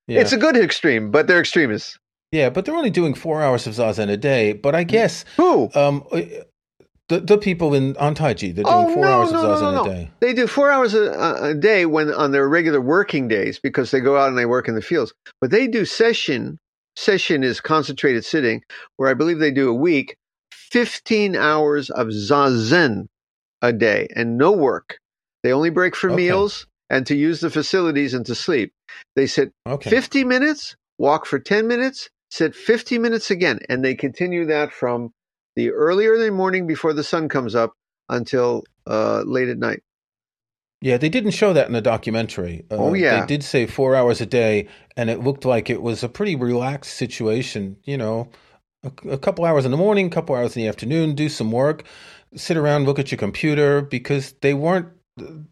Yeah. 0.07 0.21
It's 0.21 0.31
a 0.33 0.37
good 0.37 0.55
extreme, 0.57 1.11
but 1.11 1.27
they're 1.27 1.39
extremists. 1.39 1.97
yeah, 2.31 2.49
but 2.49 2.65
they're 2.65 2.75
only 2.75 2.89
doing 2.91 3.13
four 3.15 3.41
hours 3.41 3.65
of 3.67 3.73
zazen 3.73 4.09
a 4.09 4.17
day. 4.17 4.53
But 4.53 4.75
I 4.75 4.83
guess 4.83 5.25
Who? 5.37 5.69
um, 5.73 6.03
uh, 6.11 6.21
the 7.09 7.19
the 7.19 7.37
people 7.37 7.73
in 7.73 7.93
Antaiji 7.95 8.53
they're 8.53 8.63
doing 8.63 8.87
Oh, 8.87 8.93
four 8.93 9.03
no, 9.03 9.11
hours 9.11 9.31
no, 9.31 9.39
of 9.51 9.59
zazen 9.59 9.73
no, 9.73 9.81
a 9.83 9.87
day. 9.87 10.11
They 10.21 10.33
do 10.33 10.47
four 10.47 10.69
hours 10.71 10.93
a, 10.93 11.11
a 11.41 11.53
day 11.55 11.85
when 11.85 12.11
on 12.13 12.31
their 12.31 12.47
regular 12.47 12.81
working 12.81 13.27
days 13.27 13.59
because 13.59 13.91
they 13.91 13.99
go 13.99 14.17
out 14.17 14.29
and 14.29 14.37
they 14.37 14.45
work 14.45 14.67
in 14.67 14.75
the 14.75 14.81
fields. 14.81 15.13
But 15.41 15.51
they 15.51 15.67
do 15.67 15.83
sesshin. 15.83 16.57
Sesshin 16.97 17.43
is 17.43 17.59
concentrated 17.59 18.23
sitting, 18.25 18.63
where 18.97 19.09
I 19.09 19.13
believe 19.15 19.39
they 19.39 19.51
do 19.51 19.69
a 19.69 19.73
week, 19.73 20.15
fifteen 20.51 21.35
hours 21.35 21.89
of 21.89 22.07
zazen 22.07 23.07
a 23.61 23.73
day 23.73 24.07
and 24.15 24.37
no 24.37 24.51
work. 24.51 24.99
They 25.43 25.51
only 25.53 25.69
break 25.69 25.95
for 25.95 26.07
Okay. 26.09 26.15
meals 26.17 26.67
and 26.89 27.05
to 27.07 27.15
use 27.15 27.39
the 27.39 27.49
facilities 27.49 28.13
and 28.13 28.25
to 28.27 28.35
sleep. 28.35 28.71
They 29.15 29.27
sit 29.27 29.51
Okay. 29.67 29.89
50 29.89 30.23
minutes, 30.23 30.75
walk 30.97 31.25
for 31.25 31.39
10 31.39 31.67
minutes, 31.67 32.09
sit 32.29 32.55
50 32.55 32.97
minutes 32.97 33.31
again. 33.31 33.59
And 33.69 33.83
they 33.83 33.95
continue 33.95 34.45
that 34.47 34.71
from 34.71 35.11
the 35.55 35.71
earlier 35.71 36.15
in 36.15 36.21
the 36.21 36.31
morning 36.31 36.67
before 36.67 36.93
the 36.93 37.03
sun 37.03 37.29
comes 37.29 37.55
up 37.55 37.73
until 38.09 38.63
uh, 38.87 39.21
late 39.25 39.49
at 39.49 39.57
night. 39.57 39.81
Yeah, 40.81 40.97
they 40.97 41.09
didn't 41.09 41.31
show 41.31 41.53
that 41.53 41.67
in 41.67 41.73
the 41.73 41.81
documentary. 41.81 42.65
Uh, 42.69 42.75
Oh, 42.75 42.93
yeah. 42.93 43.21
they 43.21 43.25
did 43.25 43.43
say 43.43 43.65
four 43.65 43.95
hours 43.95 44.21
a 44.21 44.25
day, 44.25 44.67
and 44.95 45.09
it 45.09 45.21
looked 45.21 45.45
like 45.45 45.69
it 45.69 45.81
was 45.81 46.03
a 46.03 46.09
pretty 46.09 46.35
relaxed 46.35 46.93
situation. 46.93 47.77
You 47.85 47.97
know, 47.97 48.29
a, 48.83 48.91
a 49.11 49.17
couple 49.17 49.45
hours 49.45 49.65
in 49.65 49.71
the 49.71 49.77
morning, 49.77 50.07
a 50.07 50.09
couple 50.11 50.35
hours 50.35 50.55
in 50.55 50.61
the 50.61 50.67
afternoon, 50.67 51.15
do 51.15 51.29
some 51.29 51.51
work, 51.51 51.85
sit 52.35 52.57
around, 52.57 52.85
look 52.85 52.99
at 52.99 53.09
your 53.11 53.17
computer, 53.17 53.81
because 53.81 54.33
they 54.41 54.53
weren't 54.53 54.89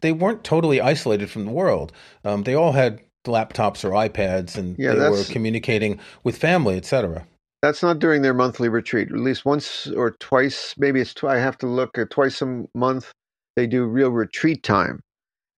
they 0.02 0.12
weren't 0.12 0.44
totally 0.44 0.80
isolated 0.80 1.30
from 1.30 1.46
the 1.46 1.50
world. 1.50 1.90
Um, 2.22 2.42
they 2.42 2.54
all 2.54 2.72
had 2.72 3.00
laptops 3.24 3.84
or 3.84 3.90
iPads, 3.90 4.56
and 4.56 4.78
Yeah, 4.78 4.94
they 4.94 5.00
were 5.10 5.24
communicating 5.24 6.00
with 6.24 6.38
family, 6.38 6.76
etc. 6.76 7.26
That's 7.62 7.82
not 7.82 7.98
during 7.98 8.22
their 8.22 8.34
monthly 8.34 8.68
retreat. 8.68 9.08
At 9.10 9.18
least 9.18 9.44
once 9.44 9.88
or 9.88 10.12
twice, 10.12 10.74
maybe 10.78 11.00
it's 11.00 11.14
tw- 11.14 11.24
I 11.24 11.38
have 11.38 11.58
to 11.58 11.66
look 11.66 11.98
at 11.98 12.10
twice 12.10 12.42
a 12.42 12.64
month. 12.74 13.12
They 13.56 13.66
do 13.66 13.84
real 13.86 14.10
retreat 14.10 14.62
time, 14.62 15.00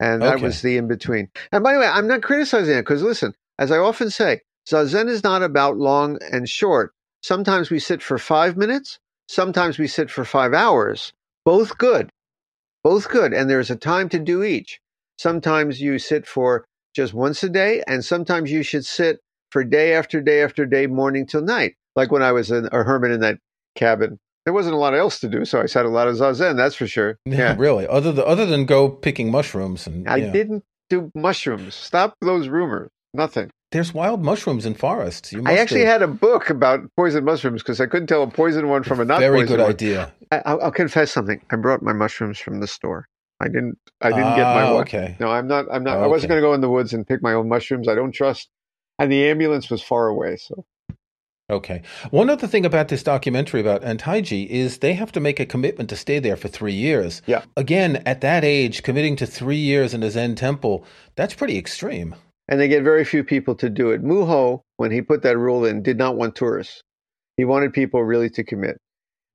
and 0.00 0.24
that 0.24 0.36
Okay. 0.36 0.46
was 0.46 0.62
the 0.62 0.76
in 0.78 0.88
between. 0.88 1.30
And 1.52 1.64
by 1.64 1.74
the 1.74 1.80
way, 1.80 1.86
I'm 1.86 2.08
not 2.08 2.22
criticizing 2.22 2.76
it 2.76 2.82
because 2.82 3.02
listen, 3.02 3.34
as 3.58 3.72
I 3.72 3.78
often 3.78 4.10
say, 4.10 4.40
zazen 4.68 5.08
is 5.08 5.24
not 5.24 5.42
about 5.42 5.78
long 5.78 6.18
and 6.32 6.48
short. 6.48 6.92
Sometimes 7.22 7.70
we 7.70 7.78
sit 7.80 8.02
for 8.02 8.18
five 8.18 8.56
minutes. 8.56 8.98
Sometimes 9.28 9.78
we 9.78 9.88
sit 9.88 10.10
for 10.10 10.24
five 10.24 10.54
hours. 10.54 11.12
Both 11.44 11.78
good, 11.78 12.10
both 12.84 13.08
good. 13.10 13.34
And 13.34 13.50
there's 13.50 13.70
a 13.70 13.76
time 13.76 14.08
to 14.10 14.18
do 14.18 14.42
each. 14.44 14.80
Sometimes 15.18 15.80
you 15.80 15.98
sit 15.98 16.26
for 16.26 16.64
just 16.96 17.14
once 17.14 17.42
a 17.44 17.48
day, 17.48 17.84
and 17.86 18.04
sometimes 18.04 18.50
you 18.50 18.62
should 18.62 18.84
sit 18.84 19.20
for 19.50 19.62
day 19.62 19.92
after 19.94 20.20
day 20.20 20.42
after 20.42 20.64
day, 20.66 20.86
morning 20.86 21.26
till 21.26 21.42
night. 21.42 21.74
Like 21.94 22.10
when 22.10 22.22
I 22.22 22.32
was 22.32 22.50
in, 22.50 22.68
a 22.72 22.82
hermit 22.82 23.12
in 23.12 23.20
that 23.20 23.38
cabin, 23.74 24.18
there 24.44 24.54
wasn't 24.54 24.74
a 24.74 24.78
lot 24.78 24.94
else 24.94 25.20
to 25.20 25.28
do, 25.28 25.44
so 25.44 25.60
I 25.60 25.66
sat 25.66 25.84
a 25.84 25.90
lot 25.90 26.08
of 26.08 26.16
zazen. 26.16 26.56
That's 26.56 26.74
for 26.74 26.86
sure. 26.86 27.18
Yeah, 27.26 27.54
really. 27.58 27.86
Other 27.86 28.12
than 28.12 28.24
other 28.26 28.46
than 28.46 28.64
go 28.64 28.88
picking 28.88 29.30
mushrooms, 29.30 29.86
and 29.86 30.08
I 30.08 30.20
didn't 30.20 30.64
do 30.88 31.10
mushrooms. 31.14 31.74
Stop 31.74 32.14
those 32.20 32.48
rumors. 32.48 32.90
Nothing. 33.12 33.50
There's 33.72 33.92
wild 33.92 34.22
mushrooms 34.22 34.64
in 34.64 34.74
forests. 34.74 35.32
You 35.32 35.42
I 35.44 35.54
actually 35.58 35.80
have. 35.80 36.00
had 36.00 36.02
a 36.02 36.08
book 36.08 36.50
about 36.50 36.80
poison 36.96 37.24
mushrooms 37.24 37.62
because 37.62 37.80
I 37.80 37.86
couldn't 37.86 38.06
tell 38.06 38.22
a 38.22 38.30
poison 38.30 38.68
one 38.68 38.84
from 38.84 39.00
a 39.00 39.04
not 39.04 39.18
very 39.20 39.44
good 39.44 39.58
one. 39.58 39.68
idea. 39.68 40.12
I, 40.30 40.42
I'll, 40.46 40.60
I'll 40.62 40.70
confess 40.70 41.10
something. 41.12 41.40
I 41.50 41.56
brought 41.56 41.82
my 41.82 41.92
mushrooms 41.92 42.38
from 42.38 42.60
the 42.60 42.66
store. 42.68 43.08
I 43.40 43.48
didn't. 43.48 43.78
I 44.00 44.08
didn't 44.10 44.34
get 44.36 44.44
my 44.44 44.62
Ah, 44.62 44.72
one. 44.74 44.82
okay. 44.82 45.16
No, 45.20 45.28
I'm 45.28 45.46
not. 45.46 45.66
I'm 45.70 45.84
not. 45.84 45.98
I 45.98 46.06
wasn't 46.06 46.30
going 46.30 46.40
to 46.40 46.46
go 46.46 46.54
in 46.54 46.60
the 46.62 46.70
woods 46.70 46.92
and 46.94 47.06
pick 47.06 47.22
my 47.22 47.34
own 47.34 47.48
mushrooms. 47.48 47.86
I 47.88 47.94
don't 47.94 48.12
trust. 48.12 48.48
And 48.98 49.12
the 49.12 49.28
ambulance 49.28 49.68
was 49.70 49.82
far 49.82 50.06
away, 50.08 50.36
so 50.36 50.64
Okay. 51.48 51.82
One 52.10 52.28
other 52.28 52.48
thing 52.48 52.66
about 52.66 52.88
this 52.88 53.04
documentary 53.04 53.60
about 53.60 53.82
Antaiji 53.82 54.48
is 54.48 54.78
they 54.78 54.94
have 54.94 55.12
to 55.12 55.20
make 55.20 55.38
a 55.38 55.46
commitment 55.46 55.88
to 55.90 55.96
stay 55.96 56.18
there 56.18 56.36
for 56.36 56.48
three 56.48 56.72
years. 56.72 57.22
Yeah. 57.26 57.44
Again, 57.56 58.02
at 58.04 58.20
that 58.22 58.42
age, 58.44 58.82
committing 58.82 59.14
to 59.16 59.26
three 59.26 59.56
years 59.58 59.94
in 59.94 60.02
a 60.02 60.10
Zen 60.10 60.34
temple, 60.34 60.84
that's 61.14 61.34
pretty 61.34 61.56
extreme. 61.58 62.16
and 62.48 62.60
they 62.60 62.68
get 62.68 62.82
very 62.84 63.04
few 63.04 63.22
people 63.24 63.54
to 63.56 63.68
do 63.68 63.90
it. 63.90 64.02
Muho, 64.04 64.62
when 64.76 64.90
he 64.92 65.02
put 65.02 65.22
that 65.22 65.36
rule 65.38 65.64
in, 65.64 65.82
did 65.82 65.98
not 65.98 66.16
want 66.16 66.34
tourists. 66.36 66.80
He 67.36 67.44
wanted 67.44 67.72
people 67.72 68.02
really 68.04 68.30
to 68.30 68.42
commit. 68.44 68.78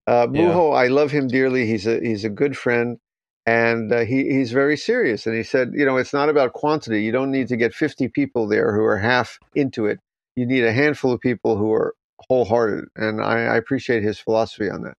Uh, 0.07 0.27
Yeah. 0.31 0.41
Muho, 0.47 0.75
I 0.75 0.87
love 0.87 1.11
him 1.11 1.27
dearly. 1.27 1.65
He's 1.65 1.85
a 1.87 1.99
he's 1.99 2.25
a 2.25 2.29
good 2.29 2.57
friend, 2.57 2.97
and 3.45 3.91
uh, 3.91 3.99
he 4.01 4.29
he's 4.29 4.51
very 4.51 4.77
serious. 4.77 5.25
And 5.25 5.35
he 5.35 5.43
said, 5.43 5.71
you 5.73 5.85
know, 5.85 5.97
it's 5.97 6.13
not 6.13 6.29
about 6.29 6.53
quantity. 6.53 7.03
You 7.03 7.11
don't 7.11 7.31
need 7.31 7.47
to 7.49 7.57
get 7.57 7.73
fifty 7.73 8.07
people 8.07 8.47
there 8.47 8.75
who 8.75 8.83
are 8.83 8.97
half 8.97 9.39
into 9.55 9.85
it. 9.85 9.99
You 10.35 10.45
need 10.45 10.63
a 10.63 10.73
handful 10.73 11.11
of 11.11 11.19
people 11.19 11.57
who 11.57 11.73
are 11.73 11.93
wholehearted. 12.29 12.85
And 12.95 13.21
I, 13.21 13.45
I 13.45 13.55
appreciate 13.57 14.03
his 14.03 14.19
philosophy 14.19 14.69
on 14.69 14.83
that. 14.83 14.93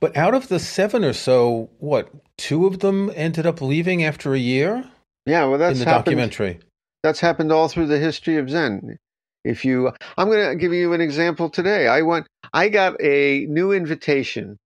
But 0.00 0.16
out 0.16 0.34
of 0.34 0.48
the 0.48 0.58
seven 0.58 1.04
or 1.04 1.12
so, 1.12 1.70
what, 1.78 2.10
two 2.38 2.66
of 2.66 2.80
them 2.80 3.10
ended 3.14 3.46
up 3.46 3.60
leaving 3.60 4.02
after 4.02 4.34
a 4.34 4.38
year 4.38 4.84
Yeah, 5.26 5.44
well, 5.46 5.58
that's 5.58 5.74
in 5.74 5.78
the 5.80 5.84
happened. 5.84 6.04
documentary? 6.06 6.58
That's 7.02 7.20
happened 7.20 7.52
all 7.52 7.68
through 7.68 7.86
the 7.86 7.98
history 7.98 8.36
of 8.36 8.50
Zen. 8.50 8.98
If 9.44 9.64
you, 9.64 9.92
I'm 10.18 10.28
going 10.28 10.50
to 10.50 10.56
give 10.56 10.72
you 10.72 10.92
an 10.92 11.00
example 11.00 11.48
today. 11.48 11.88
I 11.88 12.02
went, 12.02 12.26
I 12.52 12.68
got 12.68 13.00
a 13.00 13.46
new 13.48 13.72
invitation 13.72 14.58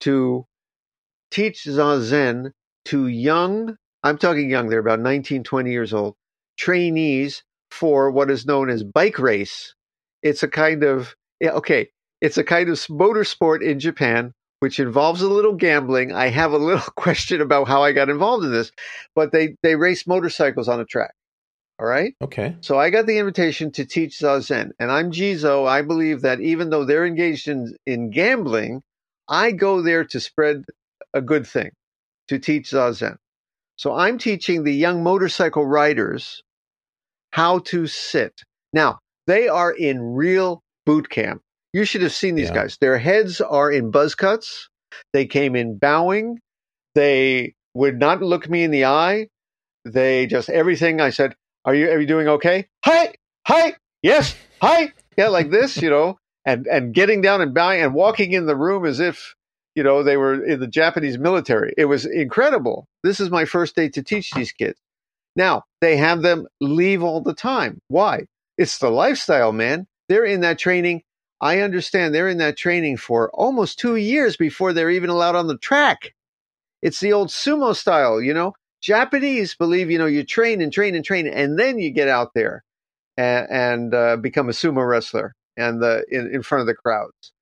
to 0.00 0.46
teach 1.30 1.64
Zazen 1.64 2.52
to 2.86 3.06
young, 3.06 3.76
I'm 4.02 4.18
talking 4.18 4.50
young, 4.50 4.68
they're 4.68 4.78
about 4.78 5.00
19, 5.00 5.44
20 5.44 5.70
years 5.70 5.92
old, 5.92 6.14
trainees 6.56 7.42
for 7.70 8.10
what 8.10 8.30
is 8.30 8.46
known 8.46 8.70
as 8.70 8.84
bike 8.84 9.18
race. 9.18 9.74
It's 10.22 10.42
a 10.42 10.48
kind 10.48 10.84
of, 10.84 11.14
yeah, 11.40 11.52
okay, 11.52 11.90
it's 12.20 12.38
a 12.38 12.44
kind 12.44 12.68
of 12.68 12.76
motorsport 12.76 13.62
in 13.62 13.80
Japan, 13.80 14.32
which 14.60 14.78
involves 14.78 15.22
a 15.22 15.28
little 15.28 15.54
gambling. 15.54 16.12
I 16.12 16.28
have 16.28 16.52
a 16.52 16.58
little 16.58 16.80
question 16.96 17.40
about 17.40 17.68
how 17.68 17.82
I 17.82 17.92
got 17.92 18.08
involved 18.08 18.44
in 18.44 18.52
this, 18.52 18.70
but 19.14 19.32
they, 19.32 19.56
they 19.62 19.74
race 19.76 20.06
motorcycles 20.06 20.68
on 20.68 20.80
a 20.80 20.84
track. 20.84 21.14
All 21.80 21.86
right. 21.86 22.14
Okay. 22.22 22.56
So 22.60 22.78
I 22.78 22.90
got 22.90 23.06
the 23.06 23.18
invitation 23.18 23.72
to 23.72 23.84
teach 23.84 24.18
Zazen, 24.18 24.70
and 24.78 24.92
I'm 24.92 25.10
Jizo. 25.10 25.66
I 25.66 25.82
believe 25.82 26.20
that 26.20 26.40
even 26.40 26.70
though 26.70 26.84
they're 26.84 27.06
engaged 27.06 27.48
in, 27.48 27.76
in 27.86 28.10
gambling, 28.10 28.82
I 29.28 29.50
go 29.50 29.82
there 29.82 30.04
to 30.04 30.20
spread 30.20 30.64
a 31.12 31.20
good 31.20 31.44
thing, 31.44 31.72
to 32.32 32.38
teach 32.38 32.70
Zazen. 32.70 33.16
So 33.76 33.94
I'm 33.94 34.16
teaching 34.16 34.64
the 34.64 34.72
young 34.74 35.02
motorcycle 35.02 35.66
riders 35.66 36.42
how 37.30 37.58
to 37.60 37.86
sit. 37.86 38.32
Now, 38.72 38.98
they 39.26 39.48
are 39.48 39.70
in 39.70 40.00
real 40.00 40.62
boot 40.86 41.10
camp. 41.10 41.42
You 41.72 41.84
should 41.84 42.02
have 42.02 42.12
seen 42.14 42.34
these 42.34 42.48
Yeah. 42.48 42.54
guys. 42.54 42.78
Their 42.80 42.98
heads 42.98 43.40
are 43.40 43.70
in 43.70 43.90
buzz 43.90 44.14
cuts. 44.14 44.68
They 45.12 45.26
came 45.26 45.56
in 45.56 45.78
bowing. 45.78 46.38
They 46.94 47.54
would 47.74 47.98
not 47.98 48.22
look 48.22 48.48
me 48.48 48.64
in 48.64 48.70
the 48.70 48.86
eye. 48.86 49.28
They 49.84 50.26
just 50.26 50.48
everything 50.48 51.00
I 51.00 51.10
said, 51.10 51.34
are 51.64 51.74
you 51.74 51.90
are 51.90 52.00
you 52.00 52.06
doing 52.06 52.28
okay? 52.28 52.66
Hi, 52.84 53.14
hi, 53.46 53.74
yes, 54.02 54.36
hi, 54.62 54.92
yeah, 55.18 55.28
like 55.28 55.50
this, 55.50 55.76
you 55.82 55.90
know, 55.90 56.18
and 56.46 56.66
and 56.66 56.94
getting 56.94 57.20
down 57.20 57.40
and 57.40 57.52
bowing 57.52 57.80
and 57.82 57.94
walking 57.94 58.32
in 58.32 58.46
the 58.46 58.56
room 58.56 58.84
as 58.86 59.00
if 59.00 59.34
you 59.74 59.82
know 59.82 60.02
they 60.02 60.16
were 60.16 60.44
in 60.44 60.60
the 60.60 60.66
Japanese 60.66 61.18
military. 61.18 61.72
It 61.76 61.86
was 61.86 62.06
incredible. 62.06 62.86
This 63.02 63.20
is 63.20 63.30
my 63.30 63.44
first 63.44 63.76
day 63.76 63.88
to 63.90 64.02
teach 64.02 64.30
these 64.32 64.52
kids. 64.52 64.78
Now 65.36 65.64
they 65.80 65.96
have 65.96 66.22
them 66.22 66.46
leave 66.60 67.02
all 67.02 67.20
the 67.22 67.34
time. 67.34 67.80
Why? 67.88 68.26
It's 68.58 68.78
the 68.78 68.90
lifestyle, 68.90 69.52
man. 69.52 69.86
They're 70.08 70.24
in 70.24 70.40
that 70.42 70.58
training. 70.58 71.02
I 71.40 71.60
understand 71.60 72.14
they're 72.14 72.28
in 72.28 72.38
that 72.38 72.56
training 72.56 72.98
for 72.98 73.30
almost 73.32 73.78
two 73.78 73.96
years 73.96 74.36
before 74.36 74.72
they're 74.72 74.90
even 74.90 75.10
allowed 75.10 75.34
on 75.34 75.48
the 75.48 75.58
track. 75.58 76.14
It's 76.82 77.00
the 77.00 77.12
old 77.12 77.28
sumo 77.28 77.74
style, 77.74 78.20
you 78.20 78.34
know 78.34 78.54
Japanese 78.82 79.54
believe, 79.54 79.90
you 79.90 79.98
know, 79.98 80.06
you 80.06 80.24
train 80.24 80.60
and 80.60 80.72
train 80.72 80.94
and 80.94 81.04
train, 81.04 81.26
and 81.28 81.58
then 81.58 81.78
you 81.78 81.90
get 81.90 82.08
out 82.08 82.34
there 82.34 82.64
and, 83.16 83.46
and 83.48 83.94
uh, 83.94 84.16
become 84.16 84.48
a 84.48 84.52
sumo 84.52 84.86
wrestler 84.86 85.34
and 85.56 85.80
the 85.80 86.04
in, 86.10 86.34
in 86.34 86.42
front 86.42 86.60
of 86.60 86.66
the 86.66 86.74
crowds. 86.74 87.32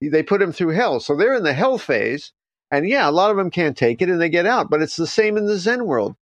They 0.00 0.22
put 0.22 0.40
them 0.40 0.52
through 0.52 0.70
hell, 0.70 1.00
so 1.00 1.16
they're 1.16 1.34
in 1.34 1.42
the 1.42 1.52
hell 1.52 1.78
phase. 1.78 2.32
And 2.70 2.88
yeah, 2.88 3.08
a 3.08 3.10
lot 3.10 3.30
of 3.30 3.36
them 3.36 3.50
can't 3.50 3.76
take 3.76 4.00
it 4.00 4.08
and 4.08 4.20
they 4.20 4.28
get 4.28 4.46
out. 4.46 4.70
But 4.70 4.82
it's 4.82 4.96
the 4.96 5.06
same 5.06 5.36
in 5.36 5.46
the 5.46 5.58
Zen 5.58 5.86
world. 5.86 6.14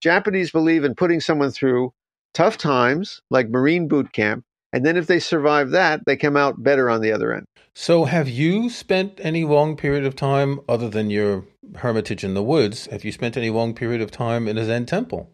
Japanese 0.00 0.50
believe 0.50 0.84
in 0.84 0.94
putting 0.94 1.20
someone 1.20 1.50
through 1.50 1.92
tough 2.34 2.58
times, 2.58 3.20
like 3.30 3.48
Marine 3.48 3.88
boot 3.88 4.12
camp, 4.12 4.44
and 4.72 4.84
then 4.84 4.96
if 4.96 5.06
they 5.06 5.20
survive 5.20 5.70
that, 5.70 6.00
they 6.06 6.16
come 6.16 6.36
out 6.36 6.62
better 6.62 6.90
on 6.90 7.00
the 7.00 7.12
other 7.12 7.32
end. 7.32 7.46
So, 7.74 8.04
have 8.04 8.28
you 8.28 8.68
spent 8.68 9.20
any 9.22 9.44
long 9.44 9.76
period 9.76 10.04
of 10.04 10.16
time, 10.16 10.60
other 10.68 10.88
than 10.88 11.10
your 11.10 11.44
hermitage 11.76 12.24
in 12.24 12.34
the 12.34 12.42
woods, 12.42 12.86
have 12.86 13.04
you 13.04 13.12
spent 13.12 13.36
any 13.36 13.50
long 13.50 13.74
period 13.74 14.00
of 14.00 14.10
time 14.10 14.48
in 14.48 14.58
a 14.58 14.64
Zen 14.64 14.86
temple? 14.86 15.30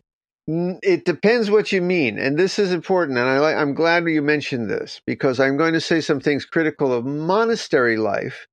It 0.51 1.05
depends 1.05 1.51
what 1.51 1.73
you 1.73 1.83
mean, 1.83 2.19
and 2.19 2.39
this 2.39 2.59
is 2.59 2.73
important. 2.73 3.19
And 3.19 3.29
I, 3.29 3.53
I'm 3.53 3.75
glad 3.75 4.07
you 4.07 4.23
mentioned 4.23 4.71
this 4.71 5.03
because 5.07 5.41
I'm 5.41 5.59
going 5.59 5.75
to 5.75 5.81
say 5.81 6.01
some 6.01 6.21
things 6.21 6.47
critical 6.47 6.91
of 6.91 7.05
monastery 7.05 7.99
life, 7.99 8.47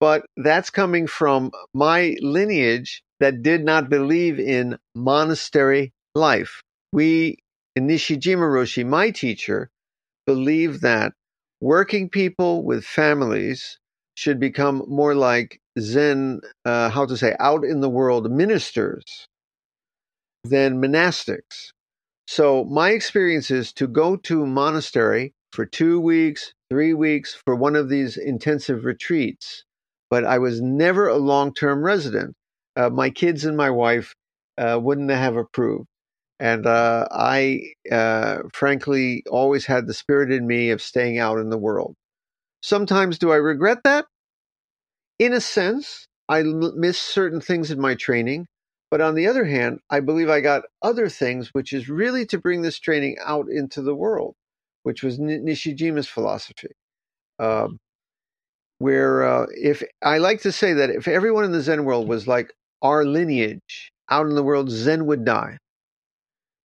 but 0.00 0.26
that's 0.36 0.68
coming 0.68 1.06
from 1.06 1.50
my 1.72 2.14
lineage 2.20 3.02
that 3.20 3.42
did 3.42 3.64
not 3.64 3.88
believe 3.88 4.38
in 4.38 4.76
monastery 4.94 5.92
life. 6.14 6.60
We, 6.92 7.38
in 7.74 7.86
Nishijima 7.86 8.46
Roshi, 8.46 8.84
my 8.86 9.10
teacher, 9.10 9.70
believe 10.26 10.82
that 10.82 11.14
working 11.62 12.10
people 12.10 12.64
with 12.64 12.84
families 12.84 13.78
should 14.14 14.40
become 14.40 14.84
more 14.88 15.14
like 15.14 15.58
Zen, 15.78 16.42
uh, 16.66 16.90
how 16.90 17.06
to 17.06 17.16
say, 17.16 17.34
out 17.40 17.64
in 17.64 17.80
the 17.80 17.88
world 17.88 18.30
ministers 18.30 19.26
than 20.44 20.80
monastics. 20.80 21.72
So 22.26 22.64
my 22.64 22.90
experience 22.90 23.50
is 23.50 23.72
to 23.74 23.86
go 23.88 24.16
to 24.16 24.46
monastery 24.46 25.34
for 25.52 25.66
two 25.66 26.00
weeks, 26.00 26.54
three 26.70 26.94
weeks 26.94 27.36
for 27.44 27.56
one 27.56 27.76
of 27.76 27.88
these 27.88 28.16
intensive 28.16 28.84
retreats. 28.84 29.64
But 30.10 30.24
I 30.24 30.38
was 30.38 30.60
never 30.60 31.08
a 31.08 31.16
long 31.16 31.52
term 31.52 31.82
resident. 31.82 32.34
Uh, 32.76 32.90
my 32.90 33.10
kids 33.10 33.44
and 33.44 33.56
my 33.56 33.70
wife 33.70 34.14
uh, 34.58 34.78
wouldn't 34.80 35.10
have 35.10 35.36
approved. 35.36 35.86
And 36.38 36.66
uh, 36.66 37.06
I, 37.10 37.62
uh, 37.90 38.38
frankly, 38.54 39.22
always 39.30 39.66
had 39.66 39.86
the 39.86 39.94
spirit 39.94 40.32
in 40.32 40.46
me 40.46 40.70
of 40.70 40.80
staying 40.80 41.18
out 41.18 41.38
in 41.38 41.50
the 41.50 41.58
world. 41.58 41.94
Sometimes 42.62 43.18
do 43.18 43.30
I 43.32 43.36
regret 43.36 43.78
that? 43.84 44.06
In 45.18 45.34
a 45.34 45.40
sense, 45.40 46.06
I 46.28 46.42
miss 46.42 46.98
certain 46.98 47.40
things 47.40 47.70
in 47.70 47.80
my 47.80 47.94
training. 47.94 48.46
But 48.90 49.00
on 49.00 49.14
the 49.14 49.28
other 49.28 49.44
hand, 49.44 49.80
I 49.88 50.00
believe 50.00 50.28
I 50.28 50.40
got 50.40 50.64
other 50.82 51.08
things, 51.08 51.50
which 51.54 51.72
is 51.72 51.88
really 51.88 52.26
to 52.26 52.38
bring 52.38 52.62
this 52.62 52.78
training 52.78 53.16
out 53.24 53.48
into 53.48 53.82
the 53.82 53.94
world, 53.94 54.34
which 54.82 55.02
was 55.02 55.18
Nishijima's 55.18 56.08
philosophy. 56.08 56.72
Um, 57.38 57.78
where 58.78 59.22
uh, 59.22 59.46
if 59.50 59.82
I 60.02 60.18
like 60.18 60.40
to 60.42 60.52
say 60.52 60.72
that 60.72 60.90
if 60.90 61.06
everyone 61.06 61.44
in 61.44 61.52
the 61.52 61.60
Zen 61.60 61.84
world 61.84 62.08
was 62.08 62.26
like 62.26 62.52
our 62.82 63.04
lineage 63.04 63.92
out 64.10 64.26
in 64.26 64.34
the 64.34 64.42
world, 64.42 64.70
Zen 64.70 65.06
would 65.06 65.24
die 65.24 65.58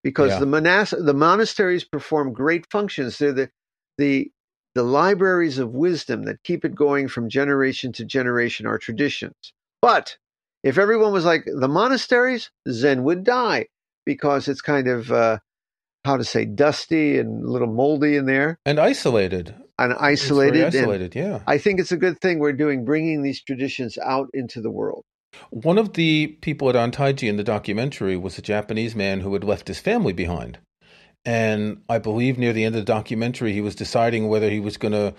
because 0.06 0.30
yeah. 0.30 0.40
the 0.40 0.46
monas- 0.46 1.06
the 1.06 1.14
monasteries 1.14 1.84
perform 1.84 2.32
great 2.32 2.66
functions. 2.72 3.18
They're 3.18 3.34
the 3.34 3.50
the 3.98 4.32
the 4.76 4.84
libraries 4.84 5.58
of 5.58 5.74
wisdom 5.74 6.24
that 6.24 6.44
keep 6.44 6.64
it 6.64 6.76
going 6.76 7.08
from 7.08 7.30
generation 7.30 7.92
to 7.94 8.06
generation 8.06 8.66
are 8.66 8.78
traditions. 8.78 9.54
But 9.82 10.18
if 10.66 10.80
everyone 10.80 11.14
was 11.14 11.24
like 11.24 11.46
the 11.46 11.68
monasteries, 11.68 12.50
Zen 12.68 13.04
would 13.04 13.24
die 13.24 13.68
because 14.04 14.48
it's 14.48 14.62
kind 14.62 14.88
of 14.88 15.12
uh, 15.12 15.38
how 16.04 16.18
to 16.18 16.24
say 16.24 16.44
dusty 16.44 17.20
and 17.20 17.46
a 17.46 17.50
little 17.50 17.72
moldy 17.72 18.16
in 18.16 18.26
there 18.26 18.60
and 18.66 18.80
isolated 18.80 19.54
and 19.78 19.94
isolated. 19.94 20.66
isolated, 20.66 21.16
yeah. 21.16 21.42
I 21.46 21.60
think 21.60 21.80
it's 21.80 21.92
a 21.92 21.98
good 21.98 22.20
thing 22.20 22.40
we're 22.40 22.54
doing, 22.54 22.84
bringing 22.84 23.22
these 23.22 23.44
traditions 23.44 23.98
out 24.00 24.28
into 24.34 24.60
the 24.60 24.72
world. 24.72 25.04
One 25.52 25.78
of 25.78 25.94
the 25.94 26.28
people 26.42 26.70
at 26.70 26.76
Antaiji 26.76 27.30
in 27.30 27.38
the 27.38 27.44
documentary 27.44 28.18
was 28.18 28.38
a 28.38 28.42
Japanese 28.42 28.96
man 28.96 29.20
who 29.20 29.34
had 29.34 29.44
left 29.44 29.68
his 29.68 29.80
family 29.80 30.14
behind. 30.14 30.58
And 31.26 31.82
I 31.90 32.00
believe 32.00 32.38
near 32.38 32.54
the 32.54 32.64
end 32.64 32.76
of 32.76 32.82
the 32.82 32.86
documentary, 32.86 33.54
he 33.54 33.62
was 33.62 33.76
deciding 33.76 34.30
whether 34.30 34.50
he 34.50 34.60
was 34.60 34.78
going 34.78 34.94
to 34.94 35.14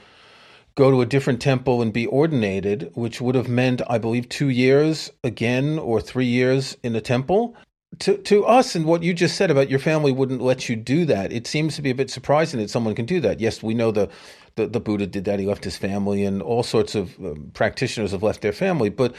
go 0.77 0.91
to 0.91 1.01
a 1.01 1.07
different 1.07 1.41
temple 1.41 1.83
and 1.83 1.93
be 1.93 2.07
ordinated, 2.07 2.91
which 2.95 3.21
would 3.21 3.35
have 3.35 3.49
meant, 3.49 3.83
I 3.89 3.99
believe, 3.99 4.29
two 4.29 4.51
years 4.51 5.11
again 5.25 5.79
or 5.79 6.01
three 6.01 6.27
years 6.27 6.77
in 6.83 6.95
a 6.95 7.01
temple. 7.01 7.57
To, 8.01 8.19
to 8.19 8.45
us 8.45 8.75
and 8.75 8.85
what 8.85 9.03
you 9.03 9.15
just 9.15 9.37
said 9.37 9.51
about 9.51 9.71
your 9.71 9.79
family 9.79 10.13
wouldn't 10.13 10.43
let 10.43 10.69
you 10.69 10.77
do 10.77 11.07
that, 11.07 11.33
it 11.33 11.47
seems 11.47 11.77
to 11.77 11.83
be 11.83 11.91
a 11.91 11.95
bit 11.95 12.11
surprising 12.11 12.61
that 12.61 12.69
someone 12.69 12.95
can 12.95 13.07
do 13.07 13.21
that. 13.21 13.41
Yes, 13.41 13.63
we 13.63 13.73
know 13.73 13.91
the, 13.91 14.11
the, 14.57 14.67
the 14.67 14.81
Buddha 14.81 15.07
did 15.07 15.25
that. 15.25 15.39
He 15.39 15.47
left 15.47 15.65
his 15.65 15.79
family, 15.79 16.23
and 16.25 16.43
all 16.43 16.63
sorts 16.63 16.95
of 16.95 17.19
um, 17.21 17.51
practitioners 17.55 18.11
have 18.13 18.23
left 18.23 18.43
their 18.43 18.53
family. 18.53 18.91
But 18.91 19.15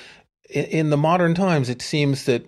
in, 0.51 0.65
in 0.65 0.89
the 0.91 0.97
modern 0.97 1.33
times, 1.33 1.69
it 1.69 1.81
seems 1.81 2.25
that 2.25 2.45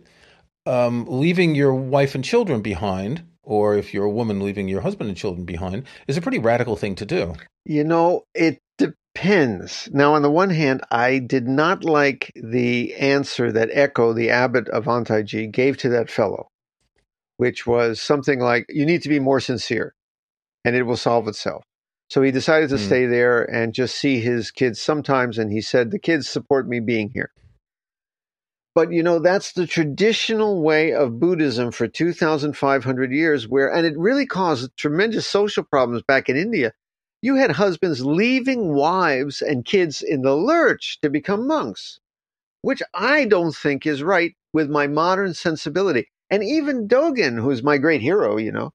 um, 0.68 1.06
leaving 1.08 1.56
your 1.56 1.74
wife 1.74 2.14
and 2.14 2.24
children 2.24 2.62
behind, 2.62 3.24
or 3.42 3.76
if 3.76 3.92
you're 3.92 4.06
a 4.06 4.12
woman 4.12 4.40
leaving 4.40 4.68
your 4.68 4.82
husband 4.82 5.10
and 5.10 5.18
children 5.18 5.46
behind, 5.46 5.86
is 6.08 6.18
a 6.18 6.22
pretty 6.22 6.38
radical 6.38 6.76
thing 6.76 6.94
to 6.96 7.08
do. 7.08 7.34
You 7.66 7.84
know, 7.84 8.24
it 8.34 8.60
depends. 8.78 9.90
Now, 9.92 10.14
on 10.14 10.22
the 10.22 10.32
one 10.32 10.50
hand, 10.50 10.82
I 10.90 11.20
did 11.20 11.48
not 11.48 11.84
like 11.84 12.32
the 12.36 12.96
answer 12.96 13.52
that 13.52 13.70
Echo, 13.72 14.14
the 14.14 14.30
abbot 14.30 14.68
of 14.70 14.86
Antaiji, 14.86 15.52
gave 15.52 15.78
to 15.78 15.90
that 15.90 16.10
fellow, 16.10 16.48
which 17.38 17.68
was 17.68 18.02
something 18.02 18.40
like, 18.40 18.66
you 18.70 18.86
need 18.86 19.04
to 19.04 19.10
be 19.10 19.20
more 19.20 19.40
sincere 19.40 19.94
and 20.66 20.76
it 20.76 20.84
will 20.84 20.98
solve 20.98 21.28
itself. 21.28 21.64
So 22.10 22.24
he 22.24 22.32
decided 22.32 22.70
to 22.70 22.76
mm. 22.76 22.86
stay 22.86 23.06
there 23.06 23.44
and 23.44 23.74
just 23.74 23.96
see 23.96 24.20
his 24.20 24.52
kids 24.52 24.82
sometimes. 24.82 25.38
And 25.38 25.52
he 25.52 25.62
said, 25.62 25.92
The 25.92 26.00
kids 26.00 26.28
support 26.28 26.68
me 26.68 26.80
being 26.80 27.12
here. 27.14 27.32
But 28.74 28.92
you 28.92 29.04
know, 29.04 29.20
that's 29.20 29.54
the 29.54 29.68
traditional 29.68 30.62
way 30.62 30.94
of 30.94 31.20
Buddhism 31.20 31.72
for 31.72 31.88
2,500 31.88 33.12
years, 33.12 33.48
where, 33.48 33.72
and 33.72 33.86
it 33.86 33.98
really 33.98 34.26
caused 34.26 34.76
tremendous 34.78 35.28
social 35.28 35.64
problems 35.64 36.04
back 36.08 36.30
in 36.30 36.38
India. 36.38 36.74
You 37.22 37.36
had 37.36 37.52
husbands 37.52 38.06
leaving 38.06 38.74
wives 38.74 39.42
and 39.42 39.66
kids 39.66 40.02
in 40.02 40.22
the 40.22 40.36
lurch 40.36 41.00
to 41.02 41.10
become 41.10 41.48
monks, 41.48 42.00
which 42.62 42.82
I 42.94 43.26
don't 43.26 43.56
think 43.56 43.86
is 43.86 44.02
right 44.02 44.34
with 44.54 44.70
my 44.70 44.88
modern 44.88 45.34
sensibility. 45.34 46.08
And 46.30 46.44
even 46.44 46.88
Dogen, 46.88 47.42
who's 47.42 47.62
my 47.64 47.78
great 47.78 48.02
hero, 48.02 48.38
you 48.38 48.52
know, 48.52 48.72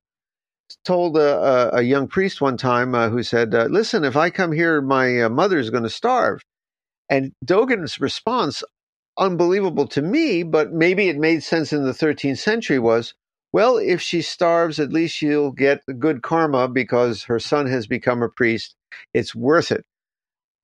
told 0.84 1.16
a, 1.16 1.72
a, 1.74 1.78
a 1.78 1.82
young 1.82 2.08
priest 2.08 2.40
one 2.40 2.56
time 2.56 2.94
uh, 2.94 3.08
who 3.08 3.22
said, 3.22 3.54
uh, 3.54 3.64
Listen, 3.64 4.04
if 4.04 4.16
I 4.16 4.30
come 4.30 4.52
here, 4.52 4.80
my 4.82 5.22
uh, 5.22 5.28
mother's 5.28 5.70
going 5.70 5.82
to 5.84 5.90
starve. 5.90 6.42
And 7.08 7.32
Dogen's 7.44 8.00
response, 8.00 8.62
unbelievable 9.18 9.86
to 9.88 10.02
me, 10.02 10.42
but 10.42 10.72
maybe 10.72 11.08
it 11.08 11.16
made 11.16 11.42
sense 11.42 11.72
in 11.72 11.84
the 11.84 11.92
13th 11.92 12.38
century, 12.38 12.78
was 12.78 13.14
well, 13.54 13.76
if 13.76 14.00
she 14.02 14.20
starves, 14.20 14.80
at 14.80 14.92
least 14.92 15.14
she'll 15.14 15.52
get 15.52 15.84
good 16.00 16.22
karma 16.22 16.66
because 16.66 17.22
her 17.22 17.38
son 17.38 17.66
has 17.66 17.86
become 17.86 18.20
a 18.20 18.28
priest. 18.28 18.74
It's 19.14 19.32
worth 19.32 19.70
it. 19.70 19.84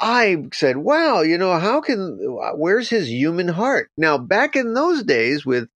I 0.01 0.49
said, 0.53 0.77
wow, 0.77 1.21
you 1.21 1.39
know, 1.39 1.57
how 1.57 1.83
can, 1.83 2.19
where's 2.57 2.91
his 2.91 3.09
human 3.09 3.47
heart? 3.47 3.93
Now, 3.97 4.19
back 4.19 4.57
in 4.57 4.75
those 4.75 5.05
days 5.05 5.47
with 5.47 5.69